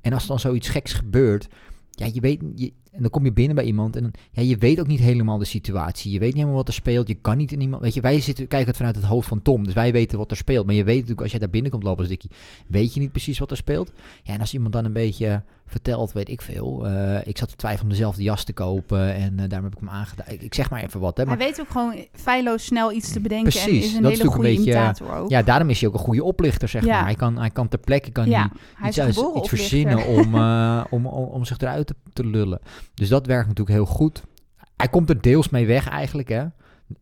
[0.01, 1.47] En als er dan zoiets geks gebeurt,
[1.91, 4.57] ja, je weet, je, en dan kom je binnen bij iemand en dan, ja, je
[4.57, 6.11] weet ook niet helemaal de situatie.
[6.11, 7.07] Je weet niet helemaal wat er speelt.
[7.07, 9.41] Je kan niet in iemand, weet je, wij zitten, kijken het vanuit het hoofd van
[9.41, 10.65] Tom, dus wij weten wat er speelt.
[10.65, 12.29] Maar je weet natuurlijk, als jij daar binnenkomt lopen als Dickie,
[12.67, 13.91] weet je niet precies wat er speelt.
[14.23, 16.85] Ja, en als iemand dan een beetje vertelt, weet ik veel.
[16.87, 19.79] eh, ik zat te twijfelen om dezelfde jas te kopen en eh, daarom heb ik
[19.79, 20.25] hem aangedaan.
[20.29, 21.25] Ik, ik zeg maar even wat, hè.
[21.25, 24.11] Maar Hij weet ook gewoon feilloos snel iets te bedenken en Precies, is een dat
[24.11, 25.29] is hele natuurlijk goede een beetje, imitator ook.
[25.29, 26.93] ja, daarom is hij ook een goede oplichter, zeg Ja.
[26.95, 27.03] maar.
[27.05, 30.05] Hij kan, hij kan ter plekke kan Ja, hij hij is iets, geboren iets verzinnen
[30.07, 32.59] om, eh, om, om, om zich eruit te, te lullen.
[32.93, 34.23] Dus dat werkt natuurlijk heel goed.
[34.77, 36.45] Hij komt er deels mee weg eigenlijk, hè.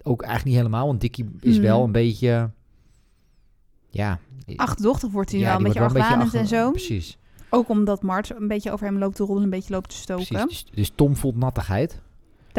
[0.04, 1.66] ook eigenlijk niet helemaal, want Dickie is Mhm.
[1.66, 2.52] wel een beetje...
[3.90, 4.20] Ja,
[4.56, 6.72] Achterdochtig wordt hij ja, wel een beetje argwanend en zo.
[6.72, 7.18] Precies.
[7.50, 10.26] Ook omdat Mart een beetje over hem loopt te rollen, een beetje loopt te stoken.
[10.26, 10.64] precies.
[10.66, 12.02] Dus, dus Tom voelt nattigheid.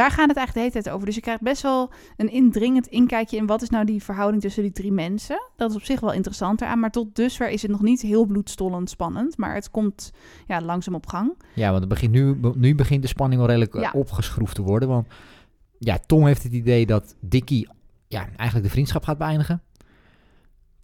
[0.01, 1.07] Daar gaat het eigenlijk de hele tijd over.
[1.07, 4.63] Dus je krijgt best wel een indringend inkijkje in wat is nou die verhouding tussen
[4.63, 5.43] die drie mensen.
[5.57, 6.79] Dat is op zich wel interessant eraan.
[6.81, 9.37] Maar tot dusver is het nog niet heel bloedstollend spannend.
[9.37, 10.13] Maar het komt
[10.47, 11.33] ja, langzaam op gang.
[11.55, 13.91] Ja, want het begint nu, nu begint de spanning wel redelijk eh, Ja.
[13.95, 14.89] opgeschroefd te worden.
[14.89, 15.07] Want
[15.79, 17.69] ja, Tom heeft het idee dat Dickie
[18.09, 19.63] ja, eigenlijk de vriendschap gaat beëindigen.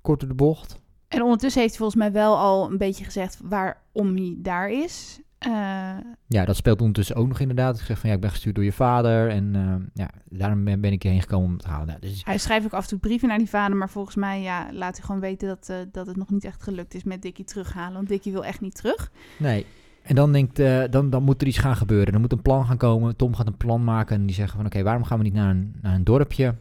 [0.00, 0.80] Kort door de bocht.
[1.08, 5.20] En ondertussen heeft hij volgens mij wel al een beetje gezegd waarom hij daar is.
[5.46, 5.96] Eh,
[6.28, 7.78] Ja, dat speelt ondertussen ook nog inderdaad.
[7.78, 9.28] Ik zeg van ja, ik ben gestuurd door je vader.
[9.30, 11.86] En eh, ja, daarom ben, ben ik hierheen gekomen om te halen.
[11.86, 13.76] Nou, dus, hij schrijft ook af en toe brieven naar die vader.
[13.76, 16.62] Maar volgens mij ja, laat hij gewoon weten dat, eh, dat het nog niet echt
[16.62, 17.92] gelukt is met Dickie terughalen.
[17.94, 19.10] Want Dickie wil echt niet terug.
[19.38, 19.66] nee.
[20.02, 20.56] En dan denkt,
[20.90, 22.14] dan, dan moet er iets gaan gebeuren.
[22.14, 23.16] Er moet een plan gaan komen.
[23.16, 25.50] Tom gaat een plan maken en die zeggen van oké, waarom gaan we niet naar
[25.50, 26.54] een, naar een dorpje?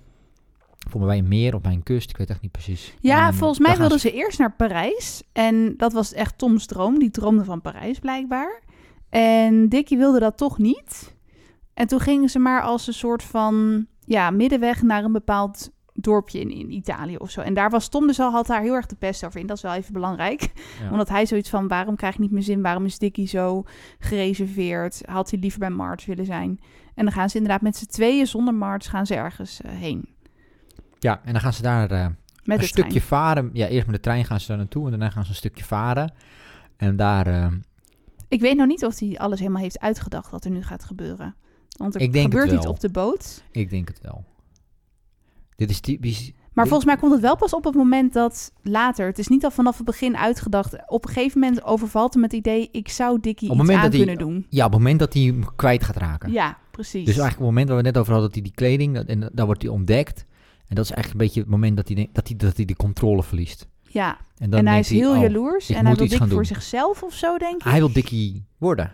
[0.89, 2.09] Voor mij bij een meer of bij een kust.
[2.09, 2.95] Ik weet echt niet precies.
[2.99, 5.23] Ja, En volgens mij wilden ze eerst naar Parijs.
[5.31, 6.99] En dat was echt Toms droom.
[6.99, 8.61] Die droomde van Parijs blijkbaar.
[9.19, 11.15] En Dickie wilde dat toch niet.
[11.73, 16.39] En toen gingen ze maar als een soort van ja, middenweg naar een bepaald dorpje
[16.39, 17.41] in, in Italië of zo.
[17.41, 19.47] En daar was Tom dus al, had daar heel erg de pest over in.
[19.47, 20.51] Dat is wel even belangrijk.
[20.81, 20.89] Ja.
[20.91, 22.61] Omdat hij zoiets van, waarom krijg ik niet meer zin?
[22.61, 23.63] Waarom is Dickie zo
[23.99, 25.01] gereserveerd?
[25.05, 26.59] Had hij liever bij March willen zijn?
[26.95, 30.09] En dan gaan ze inderdaad met z'n tweeën zonder March gaan ze ergens eh, heen.
[30.99, 32.07] Ja, en dan gaan ze daar eh,
[32.43, 33.05] Met een stukje trein.
[33.05, 33.49] varen.
[33.53, 35.63] Ja, eerst met de trein gaan ze daar naartoe en daarna gaan ze een stukje
[35.63, 36.13] varen.
[36.77, 37.47] En daar, eh,
[38.27, 41.35] Ik weet nog niet of hij alles helemaal heeft uitgedacht wat er nu gaat gebeuren.
[41.77, 43.43] Want er Ik denk het gebeurt iets op de boot.
[43.51, 44.25] ik denk het wel.
[45.55, 46.31] Dit is typisch.
[46.53, 49.05] Maar volgens mij komt het wel pas op het moment dat later...
[49.05, 50.89] Het is niet al vanaf het begin uitgedacht.
[50.89, 52.69] Op een gegeven moment overvalt hem het idee...
[52.71, 54.45] ik zou Dickie iets aan kunnen doen.
[54.49, 56.31] Ja, op het moment dat hij hem kwijt gaat raken.
[56.31, 57.05] Ja, precies.
[57.05, 59.29] Dus eigenlijk op het moment waar we net over hadden, dat hij die kleding, en
[59.33, 60.25] daar wordt hij ontdekt.
[60.67, 62.75] En dat is eigenlijk een beetje het moment dat hij, dat hij, dat hij de
[62.75, 63.67] controle verliest.
[63.95, 65.69] Ja, En, dan en hij is heel oh, jaloers.
[65.69, 66.45] En hij moet wil gaan voor doen.
[66.45, 67.63] zichzelf of zo, denk ik.
[67.63, 68.91] Hij wil Dickie worden.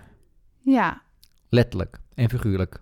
[0.64, 1.02] Ja,
[1.50, 2.82] Letterlijk en figuurlijk.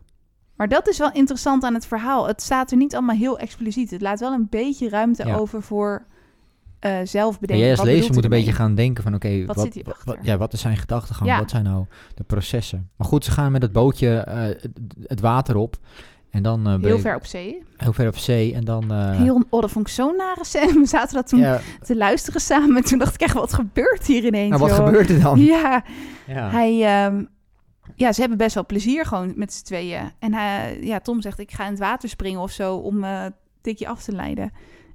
[0.55, 2.27] maar dat is wel interessant aan het verhaal.
[2.27, 3.89] Het staat er niet allemaal heel expliciet.
[3.91, 5.35] Het laat wel een beetje ruimte Ja.
[5.35, 6.05] over voor
[6.79, 7.65] eh En zelfbedenken.
[7.65, 9.55] jij als lezer moet een beetje gaan denken van oké, Wat
[10.05, 11.29] wat, ja, wat is zijn gedachtegang?
[11.29, 11.39] Ja.
[11.39, 12.89] Wat zijn nou de processen?
[12.95, 14.69] Maar goed, ze gaan met het bootje eh,
[15.03, 15.77] het water op.
[16.31, 17.63] En dan eh, Heel ver op zee.
[17.77, 18.53] heel ver op zee.
[18.53, 18.91] En dan...
[18.91, 20.73] eh, Heel, oh, dat vond ik zo'n nare scène.
[20.79, 22.75] We zaten dat toen ja, te luisteren samen.
[22.75, 24.49] En toen dacht ik echt, wat gebeurt hier ineens?
[24.49, 24.85] nou, wat joh?
[24.85, 25.39] gebeurt er dan?
[25.45, 25.83] Ja,
[26.27, 26.49] Ja.
[26.49, 27.23] hij, ehm,
[27.95, 30.11] ja, ze hebben best wel plezier gewoon met z'n tweeën.
[30.19, 33.25] En hij, ja, Tom zegt, ik ga in het water springen of zo om eh
[33.61, 34.51] Dickie af te leiden.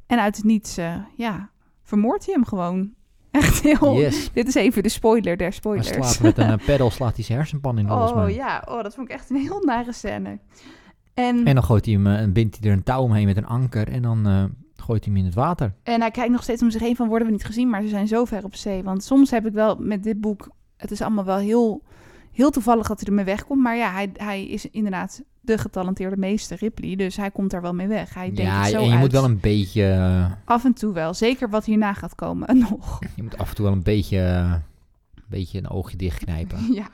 [0.06, 1.50] En uit het niets, eh, ja,
[1.82, 2.90] vermoordt hij hem gewoon.
[3.30, 3.94] Echt heel...
[3.98, 4.30] Yes.
[4.32, 5.88] Dit is even de spoiler der Hij spoilers.
[5.88, 8.34] slaat met een pedal slaat hij zijn hersenpan in volgens oh mij.
[8.34, 10.38] ja, oh, dat vond ik echt een heel nare scène.
[11.14, 13.36] En, En dan gooit hij hem eh, en bindt hij er een touw omheen met
[13.36, 13.88] een anker.
[13.88, 14.44] En dan eh,
[14.76, 15.72] gooit hij hem in het water.
[15.82, 17.88] En hij kijkt nog steeds om zich heen van worden we niet gezien, maar ze
[17.88, 18.82] zijn zo ver op zee.
[18.82, 21.82] Want soms heb ik wel met dit boek, het is allemaal wel heel,
[22.32, 23.62] heel toevallig dat hij ermee wegkomt.
[23.62, 27.74] Maar ja, hij, hij is inderdaad de getalenteerde meester Ripley, dus hij komt daar wel
[27.74, 28.14] mee weg.
[28.14, 29.00] Hij denkt Ja, het zo en je uit.
[29.00, 29.82] moet wel een beetje...
[29.90, 32.98] eh, Af en toe wel, zeker wat hierna gaat komen nog.
[33.16, 34.18] je moet af en toe wel een beetje...
[34.18, 34.62] een
[35.28, 36.58] beetje een oogje dichtknijpen.
[36.72, 36.88] ja,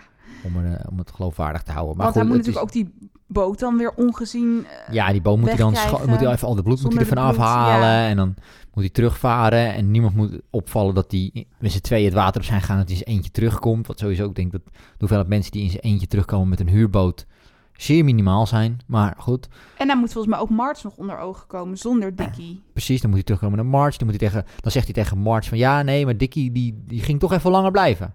[0.45, 1.97] om, er, om het geloofwaardig te houden.
[1.97, 4.67] Maar want goed, hij moet natuurlijk ook die boot dan weer ongezien...
[4.87, 5.75] eh, Ja, die boom moet hij dan
[6.07, 7.89] moet hij even al de bloed moet hij ervan afhalen.
[7.89, 8.09] ja.
[8.09, 8.29] En dan
[8.75, 9.75] moet hij terugvaren.
[9.75, 12.77] En niemand moet opvallen dat hij met z'n tweeën het water op zijn gaan.
[12.79, 13.87] Dat hij in zijn eentje terugkomt.
[13.87, 16.69] Wat sowieso ook denk dat de hoeveelheid mensen die in zijn eentje terugkomen met een
[16.69, 17.27] huurboot
[17.77, 18.79] zeer minimaal zijn.
[18.87, 22.63] Maar goed, En dan moet volgens mij ook March nog onder ogen komen zonder Dickie.
[22.73, 23.01] precies.
[23.01, 23.97] Dan moet hij terugkomen naar March.
[23.97, 26.83] Dan, moet hij tegen, dan zegt hij tegen March van ja, nee, maar Dickie die,
[26.87, 28.15] die ging toch even langer blijven.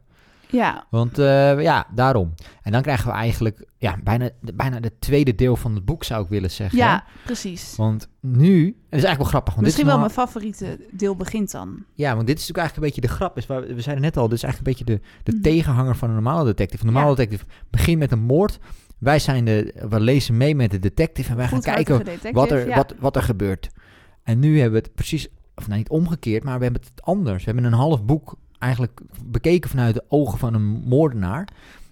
[0.50, 2.34] Ja, Want eh, ja, daarom.
[2.62, 6.24] En dan krijgen we eigenlijk ja, bijna, bijna het tweede deel van het boek zou
[6.24, 6.78] ik willen zeggen.
[6.78, 7.74] ja, precies.
[7.76, 9.54] Want nu, is eigenlijk wel grappig.
[9.54, 11.84] Want Misschien dit wel is mijn nog- favoriete deel begint dan.
[11.94, 13.38] Ja, want dit is natuurlijk eigenlijk een beetje de grap.
[13.38, 15.42] Is waar, we zeiden net al, dit is eigenlijk een beetje de, de Mhm.
[15.42, 16.86] tegenhanger van een normale detective.
[16.86, 17.16] Een normale Ja.
[17.16, 18.60] detective begint met een moord.
[18.98, 22.68] Wij zijn de, we lezen mee met de detective en wij gaan kijken wat er,
[22.68, 22.76] ja.
[22.76, 23.70] wat, wat er gebeurt.
[24.24, 27.44] En nu hebben we het precies, of nou niet omgekeerd, maar we hebben het anders.
[27.46, 31.48] We hebben een half boek eigenlijk bekeken vanuit de ogen van een moordenaar.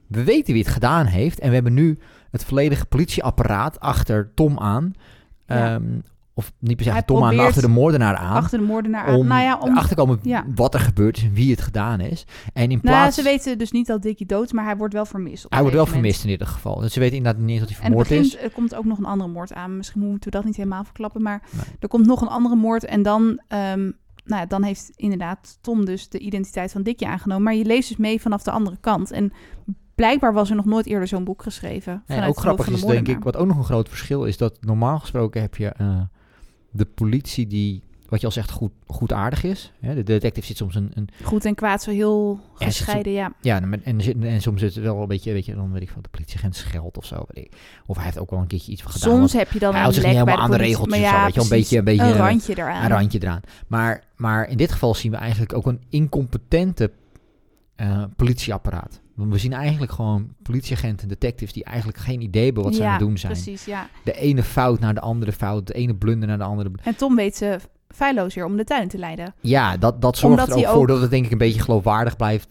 [0.08, 2.00] We weten wie het gedaan heeft en we hebben nu
[2.32, 4.94] het volledige politieapparaat achter Tom aan.
[5.46, 5.74] Ja.
[5.74, 5.84] Ehm,
[6.36, 9.06] of niet per se achter Tom aan, maar achter de moordenaar aan Achter de moordenaar
[9.06, 9.16] aan.
[9.16, 9.70] om, Nou ja, om...
[9.70, 10.46] erachter te komen ja.
[10.56, 12.26] wat er gebeurd is en wie het gedaan is.
[12.54, 13.16] En in Nou, plaats...
[13.16, 15.46] ze weten dus niet dat Dickie dood is, maar hij wordt wel vermist.
[15.50, 16.02] hij wordt wel moment.
[16.02, 16.80] vermist in ieder geval.
[16.80, 18.38] Dus ze weten inderdaad niet dat hij En vermoord begint, is.
[18.44, 19.78] er komt ook nog een andere moord aan.
[19.78, 21.64] Misschien moeten we dat niet helemaal verklappen, maar Nee.
[21.80, 22.86] er komt nog een andere moord.
[22.86, 23.92] En dan, ehm,
[24.26, 27.44] nou ja, dan heeft inderdaad Tom dus de identiteit van Dickie aangenomen.
[27.44, 29.12] Maar je leest dus mee vanaf de andere kant.
[29.12, 29.32] En
[29.96, 32.04] blijkbaar was er nog nooit eerder zo'n boek geschreven.
[32.06, 34.58] En ook grappig is, de denk ik, wat ook nog een groot verschil is, dat
[34.62, 36.02] normaal gesproken heb je eh,
[36.72, 39.72] de politie die, wat je al zegt, goed, goed aardig is.
[39.80, 43.34] De detective zit soms een, een Goed en kwaad zo heel gescheiden, ja.
[43.42, 45.82] ja, en, en, en, en soms zit er wel een beetje, weet je, dan weet
[45.82, 47.26] ik van de politieagent scheldt of zo.
[47.28, 47.52] Weet ik.
[47.86, 49.18] Of hij heeft ook wel een keertje iets van gedaan.
[49.18, 51.10] Soms heb je dan hij een zich lek niet bij helemaal aan de politie, regeltjes
[51.10, 52.84] zo, ja, weet je wel, een beetje- een beetje, een eh, randje eraan.
[52.84, 53.42] een randje eraan.
[53.68, 56.92] Maar, maar in dit geval zien we eigenlijk ook een incompetente
[57.76, 59.02] eh, politieapparaat.
[59.16, 62.86] Want we zien eigenlijk gewoon politieagenten, detectives die eigenlijk geen idee hebben wat ze ja,
[62.86, 63.32] aan het doen zijn.
[63.34, 63.88] precies, ja.
[64.04, 66.72] De ene fout naar de andere fout, de ene blunder naar de andere.
[66.84, 67.60] En Tom weet ze
[67.94, 69.34] feilloos weer om de tuin te leiden.
[69.42, 72.16] Ja, dat, dat zorgt Omdat er ook voor dat het denk ik een beetje geloofwaardig
[72.16, 72.48] blijft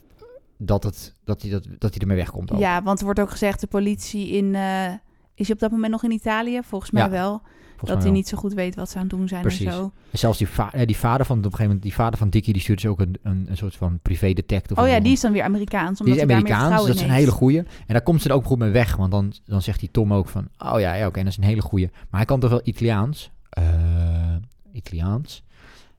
[0.58, 2.52] dat, het, dat, hij, dat, dat hij ermee wegkomt.
[2.52, 2.58] Ook.
[2.58, 4.54] Ja, want er wordt ook gezegd, de politie in...
[4.54, 4.86] eh,
[5.34, 6.60] is hij op dat moment nog in Italië?
[6.64, 7.30] Volgens mij Ja, wel.
[7.30, 8.12] Volgens dat mij hij wel.
[8.12, 9.66] niet zo goed weet wat ze aan het doen zijn Precies.
[9.66, 9.92] en zo.
[10.10, 12.30] En zelfs die, va- eh, die vader van op een gegeven moment, die vader van
[12.30, 14.80] Dickie, die stuurt dus ook een, een, een soort van privé detective.
[14.80, 15.98] Oh ja, die is dan weer Amerikaans.
[15.98, 17.58] die Omdat is daar meer Amerikaans, vertrouwen dat is een hele goeie.
[17.58, 20.12] En daar komt ze er ook goed mee weg, want dan, dan zegt die Tom
[20.14, 21.86] ook van, oh ja, ja oké, dat is een hele goeie.
[21.92, 23.30] Maar hij kan toch wel Italiaans?
[23.50, 23.64] Eh,
[24.72, 25.44] Italiaans?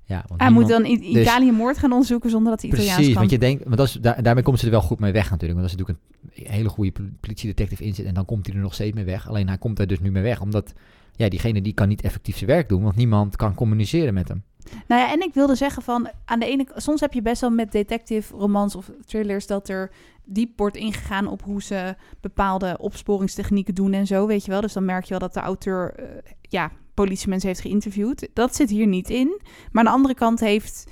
[0.05, 2.69] Ja, want Hij niemand- moet dan in dus- Italië moord gaan onderzoeken zonder dat hij
[2.69, 3.21] Italiaans Precies, kan.
[3.21, 5.29] want je denkt, want dat is, daar, daarmee komt ze er wel goed mee weg
[5.29, 5.59] natuurlijk.
[5.59, 6.07] Want als er natuurlijk
[6.47, 9.05] een hele goede pol- politiedetective in zit en dan komt hij er nog steeds mee
[9.05, 9.27] weg.
[9.29, 10.73] Alleen hij komt er dus nu mee weg, omdat
[11.15, 14.43] ja, diegene die kan niet effectief zijn werk doen, want niemand kan communiceren met hem.
[14.87, 17.49] Nou ja, en ik wilde zeggen van, aan de ene soms heb je best wel
[17.49, 19.91] met detective romans of thrillers dat er
[20.25, 24.61] diep wordt ingegaan op hoe ze bepaalde opsporingstechnieken doen en zo, weet je wel.
[24.61, 26.05] Dus dan merk je wel dat de auteur, eh,
[26.41, 28.29] ja, politiemensen heeft geïnterviewd.
[28.33, 29.41] Dat zit hier niet in.
[29.71, 30.87] Maar aan de andere kant heeft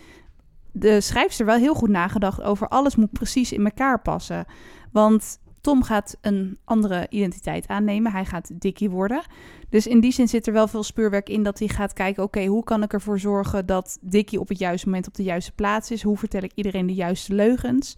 [0.71, 4.45] de schrijfster wel heel goed nagedacht over alles moet precies in elkaar passen.
[4.91, 8.11] Want Tom gaat een andere identiteit aannemen.
[8.11, 9.21] Hij gaat Dickie worden.
[9.69, 12.23] Dus in die zin zit er wel veel speurwerk in dat hij gaat kijken...
[12.23, 15.51] oké, hoe kan ik ervoor zorgen dat Dickie op het juiste moment op de juiste
[15.51, 16.03] plaats is?
[16.03, 17.97] Hoe vertel ik iedereen de juiste leugens?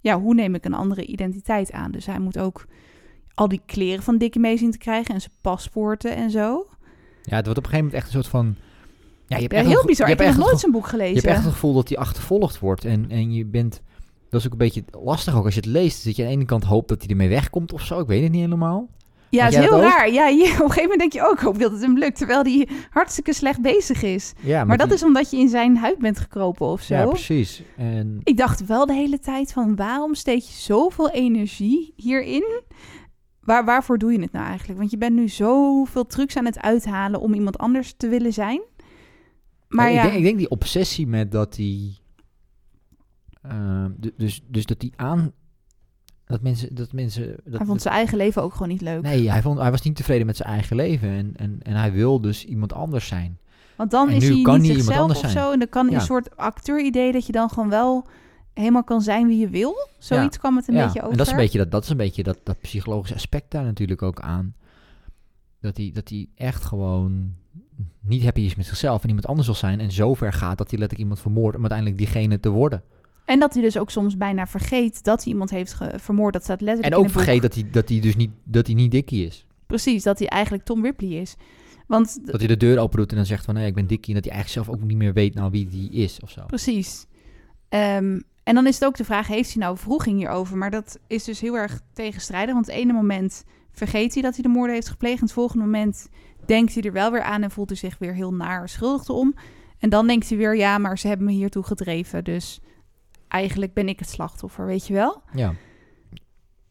[0.00, 1.90] Ja, hoe neem ik een andere identiteit aan?
[1.90, 2.66] Dus hij moet ook
[3.34, 5.14] al die kleren van Dickie mee zien te krijgen...
[5.14, 6.66] en zijn paspoorten en zo.
[7.30, 8.54] Ja, het wordt op een gegeven moment echt een soort van...
[9.26, 10.06] Ja, je hebt Ja, echt heel een- bizar.
[10.06, 11.14] je Ik hebt heb nog echt nooit zijn boek Je gelezen.
[11.14, 12.84] hebt echt het gevoel dat hij achtervolgd wordt.
[12.84, 13.80] En, en je bent...
[14.30, 16.04] Dat is ook een beetje lastig ook als je het leest.
[16.04, 18.00] Dat je aan de ene kant hoopt dat hij ermee wegkomt of zo.
[18.00, 18.88] Ik weet het niet helemaal.
[19.30, 20.10] Ja, het is heel raar.
[20.12, 22.16] Ja, je, op een gegeven moment denk je ook, ik hoop dat het hem lukt.
[22.16, 24.32] Terwijl hij hartstikke slecht bezig is.
[24.40, 26.94] Ja, Maar dat is omdat je in zijn huid bent gekropen of zo.
[26.94, 27.62] Ja, precies.
[27.76, 32.60] En Ik dacht wel de hele tijd van waarom steek je zoveel energie hierin?
[33.50, 34.78] Waar, waarvoor doe je het nou eigenlijk?
[34.78, 38.60] Want je bent nu zoveel trucs aan het uithalen om iemand anders te willen zijn.
[39.68, 41.94] Maar ja, denk, ik denk die obsessie met dat hij...
[43.42, 45.32] eh, d- dus, dus dat hij aan...
[46.24, 46.74] Dat mensen...
[46.74, 49.02] Dat mensen dat, hij vond zijn eigen leven ook gewoon niet leuk.
[49.02, 51.08] Nee, hij, vond, hij was niet tevreden met zijn eigen leven.
[51.08, 53.38] En, en, en hij wil dus iemand anders zijn.
[53.76, 55.44] Want dan en is nu hij kan niet zichzelf anders of zijn.
[55.44, 55.52] zo.
[55.52, 55.94] En dan kan Ja.
[55.94, 58.06] een soort acteuridee dat je dan gewoon wel
[58.60, 59.88] helemaal kan zijn wie je wil.
[59.98, 61.10] Zoiets kwam het een ja, beetje over.
[61.10, 63.64] en dat is een beetje dat, dat, is een beetje dat, dat psychologische aspect daar
[63.64, 64.54] natuurlijk ook aan.
[65.60, 67.34] Dat hij, dat hij echt gewoon
[68.00, 69.80] niet happy is met zichzelf en iemand anders wil zijn.
[69.80, 72.82] En zo ver gaat dat hij letterlijk iemand vermoordt om uiteindelijk diegene te worden.
[73.24, 76.32] En dat hij dus ook soms bijna vergeet dat hij iemand heeft vermoord.
[76.32, 78.90] Dat staat letterlijk En ook vergeet dat hij, dat hij dus niet, dat hij niet
[78.90, 79.46] Dickie is.
[79.66, 81.36] Precies, dat hij eigenlijk Tom Ripley is.
[81.86, 84.14] Want Dat hij de deur open doet en dan zegt van nee, ik ben Dickie.
[84.14, 86.44] En dat hij eigenlijk zelf ook niet meer weet nou wie die is of zo.
[86.46, 87.06] Precies.
[87.68, 90.56] Ehm, en dan is het ook de vraag, heeft hij nou vroeging hierover?
[90.56, 92.54] Maar dat is dus heel erg tegenstrijdig.
[92.54, 95.18] Want het ene moment vergeet hij dat hij de moorden heeft gepleegd.
[95.18, 96.08] En het volgende moment
[96.46, 99.34] denkt hij er wel weer aan en voelt hij zich weer heel naar schuldig om.
[99.78, 102.24] En dan denkt hij weer, ja, maar ze hebben me hiertoe gedreven.
[102.24, 102.60] Dus
[103.28, 105.22] eigenlijk ben ik het slachtoffer, weet je wel?
[105.34, 105.54] Ja.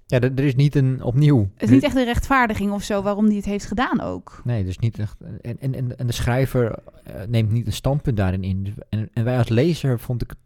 [0.05, 1.49] Ja, er, is niet een opnieuw.
[1.53, 4.41] Het is niet echt een rechtvaardiging of zo waarom hij het heeft gedaan ook.
[4.43, 5.17] Nee, dus niet echt.
[5.41, 8.73] En, en, en, de schrijver eh, neemt niet een standpunt daarin in.
[8.89, 10.39] En, en wij als lezer vond ik, het-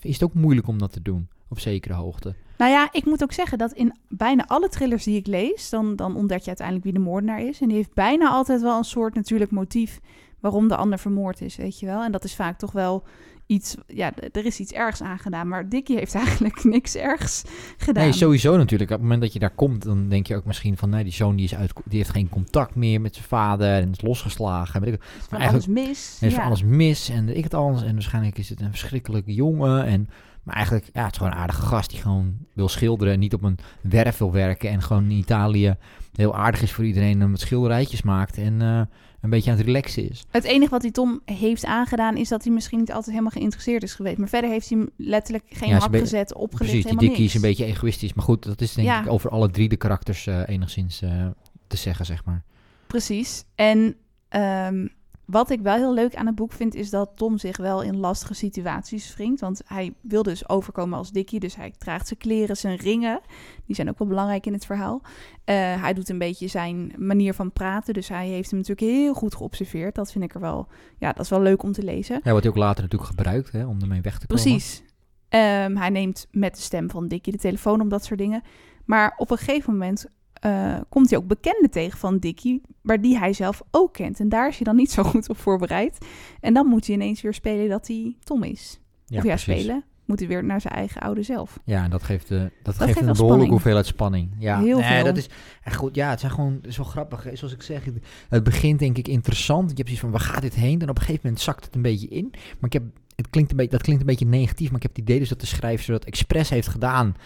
[0.00, 2.34] is het ook moeilijk om dat te doen, op zekere hoogte.
[2.58, 5.96] Nou ja, ik moet ook zeggen dat in bijna alle thrillers die ik lees, dan,
[5.96, 7.60] dan ontdek je uiteindelijk wie de moordenaar is.
[7.60, 10.00] En die heeft bijna altijd wel een soort natuurlijk motief
[10.40, 12.02] waarom de ander vermoord is, weet je wel.
[12.02, 13.04] En dat is vaak toch wel
[13.46, 15.48] iets, ja, er is iets ergs aangedaan.
[15.48, 17.42] Maar Dickie heeft eigenlijk niks ergs
[17.76, 18.02] gedaan.
[18.02, 18.90] Nee, sowieso natuurlijk.
[18.90, 21.12] Op het moment dat je daar komt, dan denk je ook misschien van, nee, die
[21.12, 24.80] zoon die is uit, die heeft geen contact meer met zijn vader en is losgeslagen.
[24.80, 26.18] Weet ik, is maar alles mis.
[26.20, 26.36] Is ja.
[26.36, 27.82] van alles mis en ik het alles.
[27.82, 29.84] En waarschijnlijk is het een verschrikkelijke jongen.
[29.84, 30.08] En,
[30.42, 33.12] maar eigenlijk, ja, het is gewoon een aardige gast die gewoon wil schilderen.
[33.12, 34.70] En niet op een werf wil werken.
[34.70, 35.76] En gewoon in Italië
[36.12, 37.20] heel aardig is voor iedereen.
[37.20, 38.38] En met schilderijtjes maakt.
[38.38, 38.80] En eh,
[39.24, 40.24] een beetje aan het relaxen is.
[40.30, 43.82] Het enige wat hij Tom heeft aangedaan is dat hij misschien niet altijd helemaal geïnteresseerd
[43.82, 44.18] is geweest.
[44.18, 47.34] Maar verder heeft hij hem letterlijk geen Ja, beetje- gezet, opgelicht, Precies, die Dickie is
[47.34, 48.14] een beetje egoïstisch.
[48.14, 49.00] Maar goed, dat is denk Ja.
[49.02, 51.26] ik over alle drie de karakters eh, enigszins eh,
[51.66, 52.42] te zeggen, zeg maar.
[52.86, 53.44] Precies.
[53.54, 53.96] En
[54.28, 54.86] ehm,
[55.26, 57.96] wat ik wel heel leuk aan het boek vind, is dat Tom zich wel in
[57.96, 59.40] lastige situaties wringt.
[59.40, 61.40] Want hij wil dus overkomen als Dickie.
[61.40, 63.20] Dus hij draagt zijn kleren, zijn ringen.
[63.66, 65.02] Die zijn ook wel belangrijk in het verhaal.
[65.44, 67.94] Eh, hij doet een beetje zijn manier van praten.
[67.94, 69.94] Dus hij heeft hem natuurlijk heel goed geobserveerd.
[69.94, 72.20] Dat vind ik er wel, ja, dat is wel leuk om te lezen.
[72.24, 74.42] Ja, wordt ook later natuurlijk gebruikt hè, om ermee weg te komen.
[74.42, 74.82] Precies.
[75.28, 78.42] Ehm, hij neemt met de stem van Dickie de telefoon om dat soort dingen.
[78.84, 80.06] Maar op een gegeven moment
[80.46, 84.20] uh, komt hij ook bekenden tegen van Dickie, maar die hij zelf ook kent.
[84.20, 85.98] En daar is hij dan niet zo goed op voorbereid.
[86.40, 88.80] En dan moet hij ineens weer spelen dat hij Tom is.
[89.06, 89.84] Ja, of ja, spelen.
[90.04, 91.58] Moet hij weer naar zijn eigen oude zelf.
[91.64, 94.30] Ja, en dat geeft, uh, dat, geeft, een behoorlijke hoeveelheid spanning.
[94.38, 95.04] Ja, Heel nee, veel.
[95.04, 95.28] dat is
[95.62, 95.94] echt goed.
[95.94, 97.26] Ja, het zijn gewoon zo grappig.
[97.32, 97.84] Zoals ik zeg,
[98.28, 99.70] het begint denk ik interessant.
[99.70, 100.80] Je hebt zoiets van, waar gaat dit heen?
[100.80, 102.28] En op een gegeven moment zakt het een beetje in.
[102.32, 102.82] Maar ik heb,
[103.16, 105.28] het klinkt een beetje, dat klinkt een beetje negatief, maar ik heb het idee dus
[105.28, 107.16] dat de schrijver dat expres heeft gedaan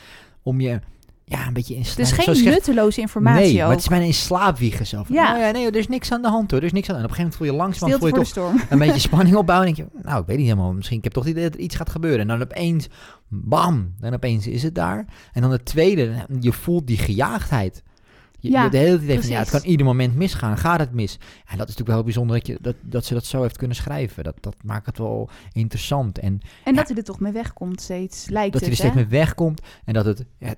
[0.42, 0.80] om je
[1.28, 2.10] ja, een beetje in slaap.
[2.16, 5.04] Het is geen nutteloze informatie Nee, maar het is bijna in slaap wiegen zo.
[5.08, 5.34] ja.
[5.34, 6.60] Oh ja, nee, er is niks aan de hand hoor.
[6.60, 8.54] Er is niks aan En op een gegeven moment voel je langzaam voel je toch
[8.68, 9.68] een beetje spanning opbouwen.
[9.68, 10.72] En denk je, nou, ik weet niet helemaal.
[10.72, 12.20] Misschien, ik heb toch het idee dat er iets gaat gebeuren.
[12.20, 12.88] En dan opeens,
[13.28, 15.06] bam, dan opeens is het daar.
[15.32, 17.82] En dan het tweede, je voelt die gejaagdheid.
[18.48, 20.58] Je, ja, de hele tijd van, ja, het kan ieder moment misgaan.
[20.58, 21.18] Gaat het mis?
[21.46, 23.56] En dat is natuurlijk wel heel bijzonder dat, je, dat, dat ze dat zo heeft
[23.56, 24.24] kunnen schrijven.
[24.24, 26.18] Dat, dat maakt het wel interessant.
[26.18, 29.06] En, en dat hij er toch mee wegkomt steeds, lijkt Dat hij er steeds mee
[29.06, 29.60] wegkomt.
[29.84, 30.54] En dat het ja,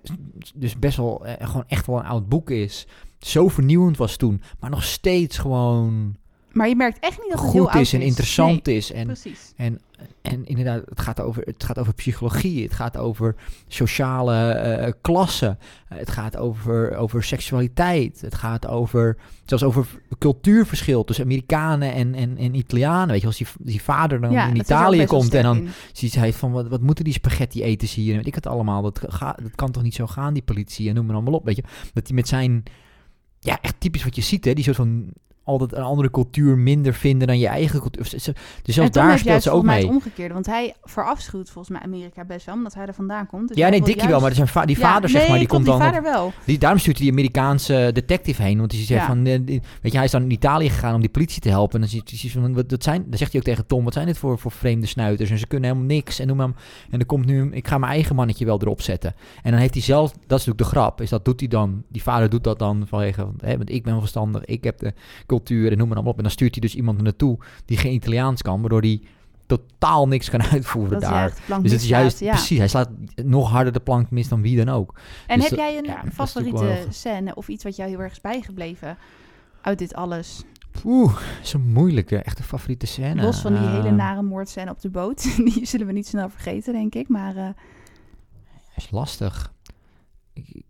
[0.55, 2.87] dus best wel eh, gewoon echt wel een oud boek is.
[3.19, 4.43] Zo vernieuwend was toen.
[4.61, 6.17] Maar nog steeds gewoon...
[6.53, 8.93] Maar je merkt echt niet dat het goed heel is en interessant is.
[8.93, 9.53] En, precies.
[9.57, 9.81] En,
[10.23, 13.35] en inderdaad, het gaat, over, het gaat over psychologie, het gaat over
[13.69, 15.59] sociale uh, klassen,
[15.89, 19.87] het gaat over, over seksualiteit, het gaat over, zelfs over
[20.19, 23.09] cultuurverschil tussen Amerikanen en, en, en Italianen.
[23.09, 26.53] Weet je, als die, die vader dan in Italië komt en dan ziet hij van,
[26.53, 28.11] wat, wat moeten die spaghetti eten hier?
[28.11, 30.89] En weet ik het allemaal, dat, gaat dat kan toch niet zo gaan, die politie,
[30.89, 31.65] en noem maar allemaal op, weet je.
[31.93, 32.63] Dat hij met zijn,
[33.41, 35.13] ja, echt typisch wat je ziet, hè, die soort van
[35.51, 38.11] altijd een andere cultuur minder vinden dan je eigen cultuur.
[38.11, 39.83] Dus zelfs daar speelt ze ook mee.
[39.83, 43.49] het omgekeerde, want hij verafschuwt volgens mij Amerika best wel, omdat hij er vandaan komt.
[43.49, 45.73] Dus ja, nee, Dickie wel, maar zijn va die vader zeg maar, die komt die
[45.73, 45.83] dan...
[45.83, 46.33] vader wel.
[46.45, 50.05] Die, daarom stuurt hij die Amerikaanse detective heen, want hij zegt van, weet je, hij
[50.05, 51.75] is dan in Italië gegaan om die politie te helpen.
[51.75, 53.93] En dan, ziet hij van, wat, dat zijn, dan zegt hij ook tegen Tom, wat
[53.93, 55.31] zijn dit voor, voor vreemde snuiters?
[55.31, 56.19] En ze kunnen helemaal niks.
[56.19, 56.47] En, noem maar,
[56.91, 59.15] en dan komt nu, ik ga mijn eigen mannetje wel erop zetten.
[59.43, 61.83] En dan heeft hij zelf, dat is natuurlijk de grap, is dat doet hij dan,
[61.89, 64.93] die vader doet dat dan vanwege, hè, want ik ben verstandig, ik heb de
[65.41, 66.19] cultuur en noem maar allemaal op.
[66.19, 69.03] En dan stuurt hij dus iemand er naartoe die geen Italiaans kan, waardoor hij
[69.47, 71.35] totaal niks kan uitvoeren daar.
[71.63, 72.91] Dus het is juist precies, hij slaat
[73.25, 75.01] nog harder de plank mis dan wie dan ook.
[75.27, 78.99] En dus heb jij een favoriete scène of iets wat jou heel erg is bijgebleven
[79.61, 80.45] uit dit alles?
[80.85, 83.23] Oeh, zo'n moeilijke, echte favoriete scène.
[83.23, 83.97] Los van die hele ehm.
[83.97, 85.23] nare moordscène op de boot.
[85.53, 87.09] Die zullen we niet snel vergeten, denk ik.
[87.09, 87.37] Maar...
[87.37, 87.49] Uh...
[88.77, 89.53] is lastig.
[90.33, 90.63] Ik,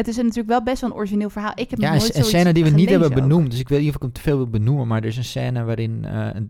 [0.00, 1.52] het is natuurlijk wel best wel een origineel verhaal.
[1.54, 3.50] Ik heb ja, nooit een scène die we niet hebben benoemd.
[3.50, 4.86] Dus ik weet niet of ik hem te veel wil benoemen.
[4.86, 6.06] Maar er is een scène waarin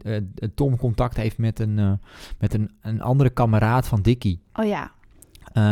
[0.06, 0.16] uh,
[0.54, 1.92] Tom contact heeft met, een, uh,
[2.38, 4.40] met een, een andere kameraad van Dickie.
[4.54, 4.92] Oh ja.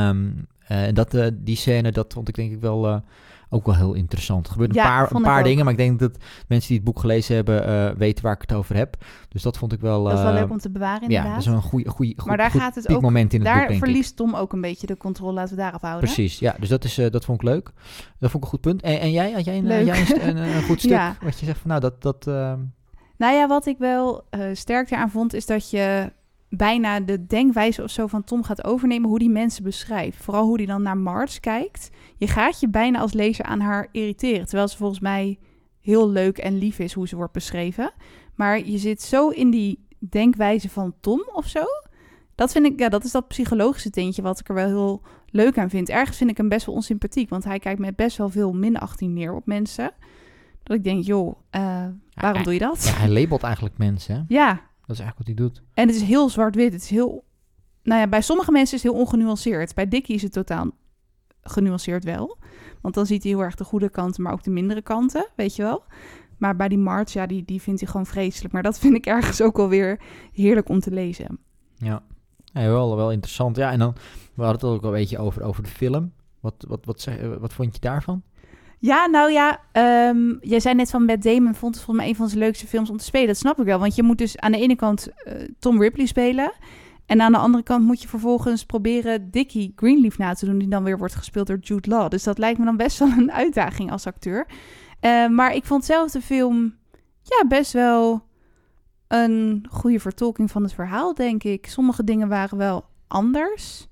[0.09, 3.03] Um, en dat, die scène, dat vond ik denk ik wel
[3.51, 4.47] ook wel heel interessant.
[4.47, 6.17] Er gebeuren een paar, een paar dingen, maar ik denk dat
[6.49, 8.97] mensen die het boek gelezen hebben uh, weten waar ik het over heb.
[9.29, 10.05] Dus dat vond ik wel...
[10.05, 11.27] dat is wel leuk eh, om te bewaren inderdaad.
[11.27, 13.49] Ja, dat is een goede, goede, maar daar goed, gaat het ook, moment in het
[13.49, 16.05] daar boek, denk verliest Tom ook een beetje de controle, laten we daarop houden.
[16.05, 16.57] Precies, ja.
[16.59, 17.73] Dus dat, is, uh, dat vond ik leuk.
[18.19, 18.83] Dat vond ik een goed punt.
[18.83, 21.17] En, en jij, had jij een, jij een, een, goed stuk ja.
[21.23, 22.03] wat je zegt van nou dat...
[22.03, 22.25] dat
[23.17, 26.13] Nou ja, wat ik wel sterk eraan vond is dat je
[26.49, 30.23] bijna de denkwijze of zo van Tom gaat overnemen, hoe die mensen beschrijft.
[30.23, 31.91] Vooral hoe die dan naar Mars kijkt.
[32.17, 35.39] Je gaat je bijna als lezer aan haar irriteren, terwijl ze volgens mij
[35.81, 37.93] heel leuk en lief is hoe ze wordt beschreven.
[38.35, 41.65] Maar je zit zo in die denkwijze van Tom of zo.
[42.35, 45.59] Dat vind ik, ja, dat is dat psychologische tintje wat ik er wel heel leuk
[45.59, 45.89] aan vind.
[45.89, 49.15] Ergens vind ik hem best wel onsympathiek, want hij kijkt met best wel veel minachting
[49.15, 49.91] neer op mensen.
[50.63, 51.85] Dat ik denk, joh, uh,
[52.15, 52.85] waarom doe je dat?
[52.85, 54.25] Ja, hij labelt eigenlijk mensen.
[54.29, 55.63] Ja, dat is eigenlijk wat hij doet.
[55.75, 56.73] En het is heel zwart-wit.
[56.73, 57.25] Het is heel...
[57.83, 59.75] Nou ja, bij sommige mensen is het heel ongenuanceerd.
[59.75, 60.71] Bij Dickie is het totaal
[61.43, 62.39] genuanceerd wel.
[62.81, 65.57] Want dan ziet hij heel erg de goede kanten, maar ook de mindere kanten, weet
[65.57, 65.85] je wel.
[66.39, 68.53] Maar bij die March, ja, die, die vindt hij gewoon vreselijk.
[68.53, 70.01] Maar dat vind ik ergens ook wel weer
[70.33, 71.39] heerlijk om te lezen.
[71.77, 72.03] Ja,
[72.45, 73.57] ja wel, wel interessant.
[73.57, 73.95] Ja, en dan,
[74.35, 76.13] we hadden het ook al een beetje over, over de film.
[76.41, 78.23] Wat, wat, wat, wat, wat vond je daarvan?
[78.81, 79.61] Ja, nou ja,
[80.09, 82.67] um, jij zei net van Matt Damon vond het volgens mij een van zijn leukste
[82.67, 83.27] films om te spelen.
[83.27, 86.07] Dat snap ik wel, want je moet dus aan de ene kant uh, Tom Ripley
[86.07, 86.53] spelen.
[87.07, 90.69] En aan de andere kant moet je vervolgens proberen Dickie Greenleaf na te doen, die
[90.69, 92.11] dan weer wordt gespeeld door Jude Law.
[92.11, 94.47] Dus dat lijkt me dan best wel een uitdaging als acteur.
[95.01, 96.75] Uh, maar ik vond zelf de film
[97.23, 98.27] ja, best wel
[99.09, 101.67] een goede vertolking van het verhaal, denk ik.
[101.67, 103.87] Sommige dingen waren wel anders.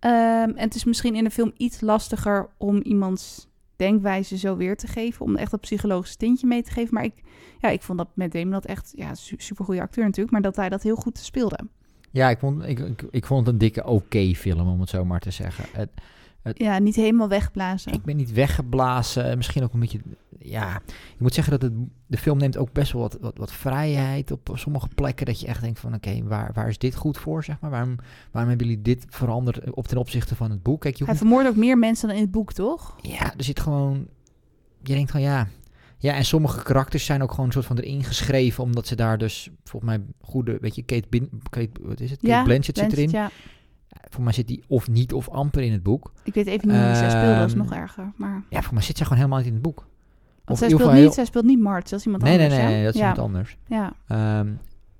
[0.00, 3.47] Um, en het is misschien in de film iets lastiger om iemands
[3.78, 5.24] denkwijze zo weer te geven.
[5.24, 6.94] Om echt dat psychologische tintje mee te geven.
[6.94, 7.14] Maar ik,
[7.60, 10.32] ja, ik vond dat met Damon dat echt, ja, super goede acteur natuurlijk.
[10.32, 11.58] Maar dat hij dat heel goed speelde.
[12.10, 15.04] Ja, ik vond, ik, ik, ik vond het een dikke oké film, om het zo
[15.04, 15.64] maar te zeggen.
[15.72, 15.90] Het,
[16.54, 17.92] ja, niet helemaal weggeblazen.
[17.92, 19.36] Ik ben niet weggeblazen.
[19.36, 20.00] Misschien ook een beetje.
[20.38, 21.72] Ja, ik moet zeggen dat het,
[22.06, 25.26] de film neemt ook best wel wat, wat, wat vrijheid op sommige plekken.
[25.26, 27.44] Dat je echt denkt van oké, waar, waar is dit goed voor?
[27.44, 27.70] Zeg maar?
[27.70, 27.96] waarom,
[28.30, 30.80] waarom hebben jullie dit veranderd op ten opzichte van het boek?
[30.80, 32.96] Kijk, je Hij vermoordt ook meer mensen dan in het boek, toch?
[33.02, 34.08] Ja, er zit gewoon.
[34.82, 35.48] Je denkt van ja.
[36.00, 39.18] Ja, en sommige karakters zijn ook gewoon een soort van erin geschreven, omdat ze daar
[39.18, 42.20] dus volgens mij goede, weet je, Kate, Bin, Kate wat is het?
[42.20, 43.10] Kate ja, Blanchett, zit erin.
[43.10, 43.30] Ja.
[44.10, 46.12] Voor mij zit die of niet of amper in het boek.
[46.24, 48.12] Ik weet even niet hoe zij speelde, dat is Ehm, nog erger.
[48.16, 48.42] Maar...
[48.50, 49.86] Ja, voor mij zit zij gewoon helemaal niet in het boek.
[50.44, 52.62] Want zij speelt, niet, heel- zij speelt niet March, dat is iemand Nee, nee, anders.
[52.62, 52.76] nee, hè?
[52.76, 53.08] nee, dat is ja.
[53.08, 53.56] iemand anders.
[53.66, 53.92] Ja,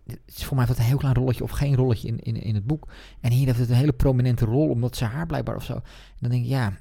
[0.06, 2.54] het is voor mij wat een heel klein rolletje of geen rolletje in, in, in
[2.54, 2.88] het boek.
[3.20, 5.72] En hier heeft het een hele prominente rol, omdat ze haar blijkbaar of zo.
[5.74, 5.82] En
[6.18, 6.72] dan denk ik, ja,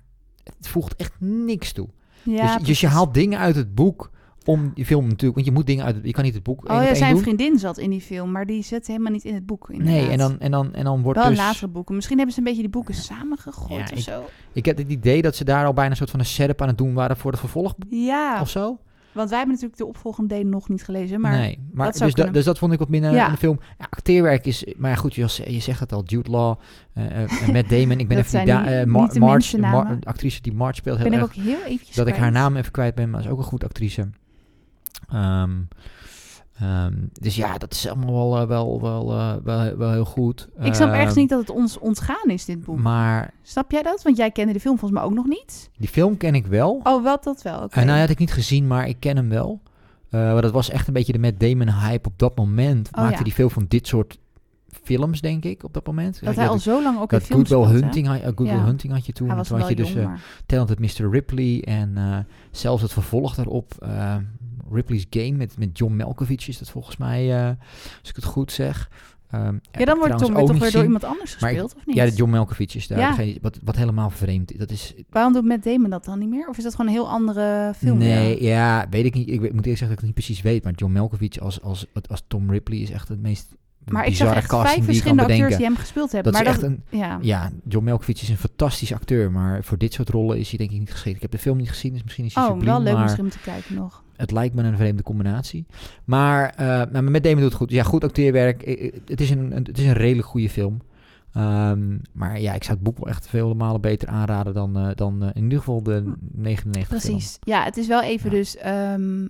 [0.44, 1.88] het voegt echt niks toe.
[2.24, 4.12] ja dus, dus je haalt dingen uit het boek
[4.48, 6.84] om die film natuurlijk, want je moet dingen uit je kan niet het boek Oh
[6.84, 7.22] ja, zijn doen.
[7.22, 9.70] vriendin zat in die film, maar die zit helemaal niet in het boek.
[9.78, 11.38] Nee, en dan, en dan, en dan wordt Wel dus...
[11.38, 11.96] in latere boeken.
[11.96, 14.24] Misschien hebben ze een beetje die boeken samengegooid Ja, of ik- zo.
[14.54, 16.68] Ik heb het idee dat ze daar al bijna een soort van een setup aan
[16.68, 18.80] het doen waren voor het vervolg Ja, of zo.
[19.12, 21.22] want wij hebben natuurlijk de opvolgende delen nog niet gelezen.
[21.22, 23.26] Maar nee, maar dat zou dus, da- dus dat vond ik wat minder Ja.
[23.26, 23.60] in de film.
[23.80, 26.56] Ja, acteerwerk is, maar goed, je, je zegt het al, Jude Law,
[26.94, 28.00] en Matt Damon.
[28.00, 29.18] Ik ben even die da- Mar-
[29.60, 32.16] Mar- de actrice die Marge speelt, heel ben ik erg, ook heel eventjes dat ik
[32.16, 34.10] haar naam even kwijt ben, maar is ook een goed actrice.
[35.10, 35.52] Ehm,
[36.60, 40.48] ehm, dus ja, dat is allemaal wel, eh, wel, wel, eh, wel, wel heel goed.
[40.60, 42.80] Ik snap Ehm, echt niet dat het ons ontgaan is, dit boek.
[42.80, 44.02] Maar Snap jij dat?
[44.02, 45.70] Want jij kende de film volgens mij ook nog niet.
[45.78, 46.80] die film ken ik wel.
[46.84, 47.62] Oh, wel dat wel.
[47.62, 47.68] Oké.
[47.68, 49.62] Eh, nou, die had ik niet gezien, maar ik ken hem wel.
[50.10, 52.90] Maar dat was echt een beetje de Matt Damon hype op dat moment.
[52.92, 53.24] Oh, Maakte ja.
[53.24, 54.18] die veel van dit soort
[54.84, 56.20] films, denk ik, op dat moment.
[56.24, 57.84] dat hij al zo lang ook in dat films Good Will speelt?
[57.84, 58.64] Hunting, had, uh, Ja.
[58.64, 59.28] Hunting had je toen.
[59.28, 60.22] Hij was toen had je jong, dus maar...
[60.46, 61.10] Talented Mr.
[61.10, 63.74] Ripley en zelfs het vervolg daarop,
[64.72, 67.48] Ripley's Game met, met John Malkovich is dat volgens mij, eh,
[68.00, 68.90] als ik het goed zeg.
[69.28, 71.96] Heb Ja, dan wordt Tom toch weer door iemand anders ik- gespeeld, of niet?
[71.96, 73.00] Ja, John Malkovich is daar.
[73.00, 73.10] Ja.
[73.10, 74.58] degene- wat, wat helemaal vreemd is.
[74.58, 76.48] Dat is Waarom doet Matt Damon dat dan niet meer?
[76.48, 77.98] Of is dat gewoon een heel andere film?
[77.98, 79.30] Nee, ja, weet ik niet.
[79.30, 80.64] Ik weet- moet eerlijk zeggen dat ik het niet precies weet.
[80.64, 83.56] Maar John Malkovich als, als, als Tom Ripley is echt het meest
[83.86, 85.58] Maar ik zag echt vijf verschillende acteurs bedenken.
[85.58, 86.32] die hem gespeeld hebben.
[86.32, 87.00] Dat is maar echt dat, een...
[87.00, 87.18] ja.
[87.22, 89.32] Ja, John Malkovich is een fantastisch acteur.
[89.32, 91.16] Maar voor dit soort rollen is hij denk ik niet geschikt.
[91.16, 92.70] Ik heb de film niet gezien, dus misschien is hij Oh, subliem.
[92.70, 94.04] wel leuk maar misschien om te kijken nog.
[94.18, 95.66] Het lijkt me een vreemde combinatie.
[96.06, 97.72] Maar, eh maar met Damon doet het goed.
[97.72, 98.66] Ja, goed acteerwerk.
[99.06, 100.82] Het is een, het is een redelijk goede film.
[101.34, 104.90] Ehm, maar ja, ik zou het boek wel echt vele malen beter aanraden dan, eh,
[104.96, 107.14] dan eh, in ieder geval de 99 film.
[107.14, 107.38] Precies.
[107.40, 108.36] Ja, het is wel even Ja.
[108.36, 108.56] dus...
[108.58, 109.28] ehm,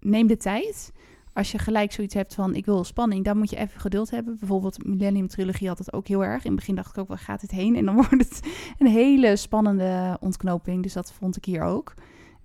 [0.00, 0.92] neem de tijd.
[1.32, 2.54] Als je gelijk zoiets hebt van...
[2.54, 4.36] ik wil spanning, dan moet je even geduld hebben.
[4.38, 6.44] Bijvoorbeeld Millennium Trilogie had het ook heel erg.
[6.44, 7.76] In het begin dacht ik ook, waar gaat dit heen?
[7.76, 8.40] En dan wordt het
[8.78, 10.82] een hele spannende ontknoping.
[10.82, 11.94] Dus dat vond ik hier ook.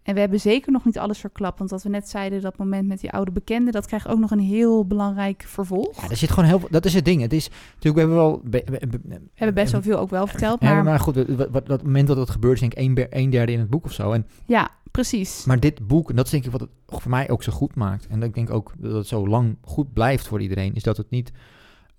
[0.03, 1.57] En we hebben zeker nog niet alles verklapt.
[1.57, 3.71] Want wat we net zeiden, dat moment met die oude bekende...
[3.71, 6.01] dat krijgt ook nog een heel belangrijk vervolg.
[6.01, 6.67] Ja, er zit gewoon heel veel...
[6.71, 7.21] Dat is het ding.
[7.21, 8.41] Het is natuurlijk, we hebben wel...
[8.43, 10.61] be- be- be- We hebben best wel veel ook wel verteld.
[10.61, 13.29] Ja, Maar, maar goed, wat, dat moment dat het gebeurt is denk ik een, een
[13.29, 14.11] derde in het boek of zo.
[14.11, 15.45] En, ja, precies.
[15.45, 17.75] maar dit boek, en dat is denk ik wat het voor mij ook zo goed
[17.75, 18.07] maakt.
[18.07, 20.73] En dat ik denk ook dat het zo lang goed blijft voor iedereen.
[20.75, 21.31] Is dat het niet...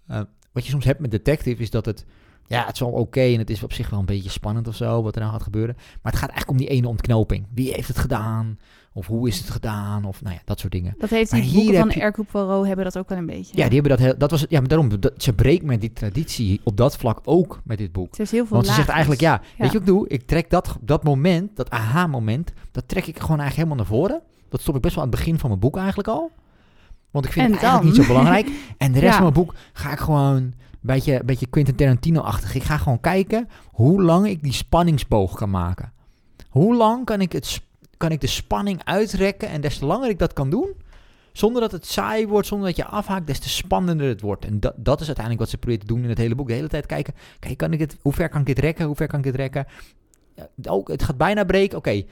[0.06, 0.20] eh,
[0.52, 2.04] wat je soms hebt met detective is dat het...
[2.52, 4.74] Ja, het is wel oké en het is op zich wel een beetje spannend of
[4.76, 5.74] zo, wat er nou gaat gebeuren.
[5.76, 7.46] Maar het gaat eigenlijk om die ene ontknoping.
[7.54, 8.58] Wie heeft het gedaan?
[8.94, 10.04] Of hoe is het gedaan?
[10.04, 10.94] Of nou ja, dat soort dingen.
[10.98, 13.56] Dat heeft die hier boeken van je- Hercule Poirot hebben dat ook wel een beetje.
[13.56, 14.14] Ja, die hebben dat heel...
[14.18, 17.20] Dat was het, ja, maar daarom, dat, ze breekt met die traditie op dat vlak
[17.24, 18.16] ook met dit boek.
[18.16, 19.38] Heeft heel veel Want ze zegt eigenlijk, ja, Ja.
[19.40, 20.08] weet je wat ik doe?
[20.08, 24.20] Ik trek dat, dat moment, dat aha-moment, dat trek ik gewoon eigenlijk helemaal naar voren.
[24.48, 26.30] Dat stop ik best wel aan het begin van mijn boek eigenlijk al.
[27.10, 28.04] Want ik vind En het eigenlijk dan?
[28.04, 28.48] niet zo belangrijk.
[28.78, 29.22] En de rest Ja.
[29.22, 30.52] van mijn boek ga ik gewoon
[30.82, 32.54] beetje, beetje Quentin Tarantino-achtig.
[32.54, 35.92] Ik ga gewoon kijken hoe lang ik die spanningsboog kan maken.
[36.48, 37.60] Hoe lang kan ik, het,
[37.96, 40.90] kan ik de spanning uitrekken en des te langer ik dat kan doen...
[41.32, 44.44] Zonder dat het saai wordt, zonder dat je afhaakt, des te spannender het wordt.
[44.44, 46.46] En dat, dat is uiteindelijk wat ze probeert te doen in het hele boek.
[46.46, 48.86] De hele tijd kijken, kijk, kan ik het, hoe ver kan ik dit rekken?
[48.86, 49.66] Hoe ver kan ik dit rekken?
[50.64, 51.78] Ook, het gaat bijna breken.
[51.78, 52.02] Oké,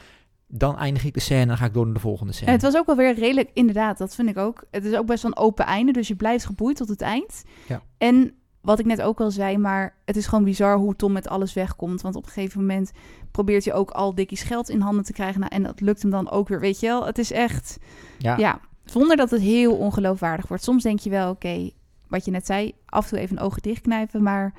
[0.47, 2.51] dan eindig ik de scène en dan ga ik door naar de volgende scène.
[2.51, 4.65] Het was ook wel weer redelijk, inderdaad, dat vind ik ook.
[4.71, 7.43] Het is ook best wel een open einde, dus je blijft geboeid tot het eind.
[7.69, 7.83] Ja.
[7.99, 11.29] En wat ik net ook al zei, maar het is gewoon bizar hoe Tom met
[11.29, 12.01] alles wegkomt.
[12.01, 12.93] Want op een gegeven moment
[13.31, 15.41] probeert hij ook al Dickie's geld in handen te krijgen.
[15.41, 17.07] Nou, en dat lukt hem dan ook weer, weet je wel.
[17.07, 17.79] Het is echt,
[18.19, 18.37] ja.
[18.37, 20.63] ja, zonder dat het heel ongeloofwaardig wordt.
[20.65, 21.71] Soms denk je wel, oké,
[22.09, 24.23] wat je net zei, af en toe even een ogen dichtknijpen.
[24.23, 24.55] Maar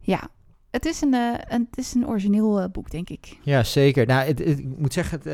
[0.00, 0.28] ja,
[0.70, 3.38] het is een, eh, een, het is een origineel eh, boek, denk ik.
[3.42, 4.06] Ja, zeker.
[4.06, 5.26] Nou, het, het- ik moet zeggen, het,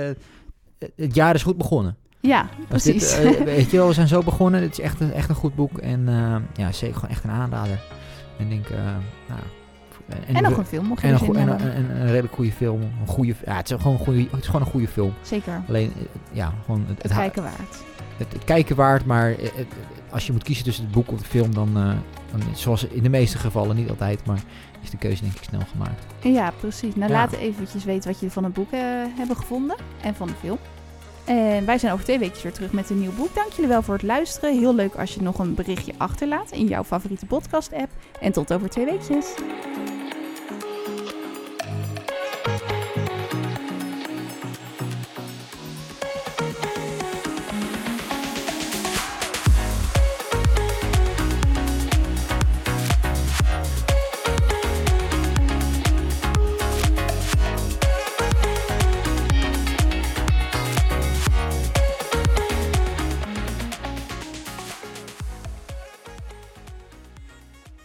[0.78, 1.96] eh, het jaar is goed begonnen.
[2.20, 3.12] Ja, dit, precies.
[3.12, 4.62] eh, weet je wel, we zijn zo begonnen.
[4.62, 5.78] Het is echt een, echt een goed boek.
[5.78, 7.80] En eh, ja, zeker gewoon echt een aanrader.
[8.38, 8.76] En denk, eh,
[9.28, 9.40] nou,
[10.26, 12.80] En, nog een film, mocht je en een, en, en- een redelijk goede film.
[12.82, 15.12] Een goede, ja, het is gewoon een goede, het is gewoon een goede film.
[15.22, 15.92] Zeker, Alleen,
[16.32, 17.82] ja, gewoon het, het het, kijken waard.
[18.16, 19.34] het, het kijken waard, maar
[20.10, 21.72] als je moet kiezen tussen het boek of de film, dan,
[22.30, 24.38] dan zoals in de meeste gevallen, niet altijd, maar
[24.82, 26.04] is de keuze denk ik snel gemaakt.
[26.22, 26.94] Ja, precies.
[26.94, 27.16] Nou, Ja.
[27.16, 28.70] laat eventjes weten wat je van het boek
[29.16, 30.58] hebben gevonden en van de film.
[31.30, 33.34] En wij zijn over twee weken weer terug met een nieuw boek.
[33.34, 34.58] Dank jullie wel voor het luisteren.
[34.58, 37.90] Heel leuk als je nog een berichtje achterlaat in jouw favoriete podcast-app.
[38.20, 39.34] En tot over twee weekjes.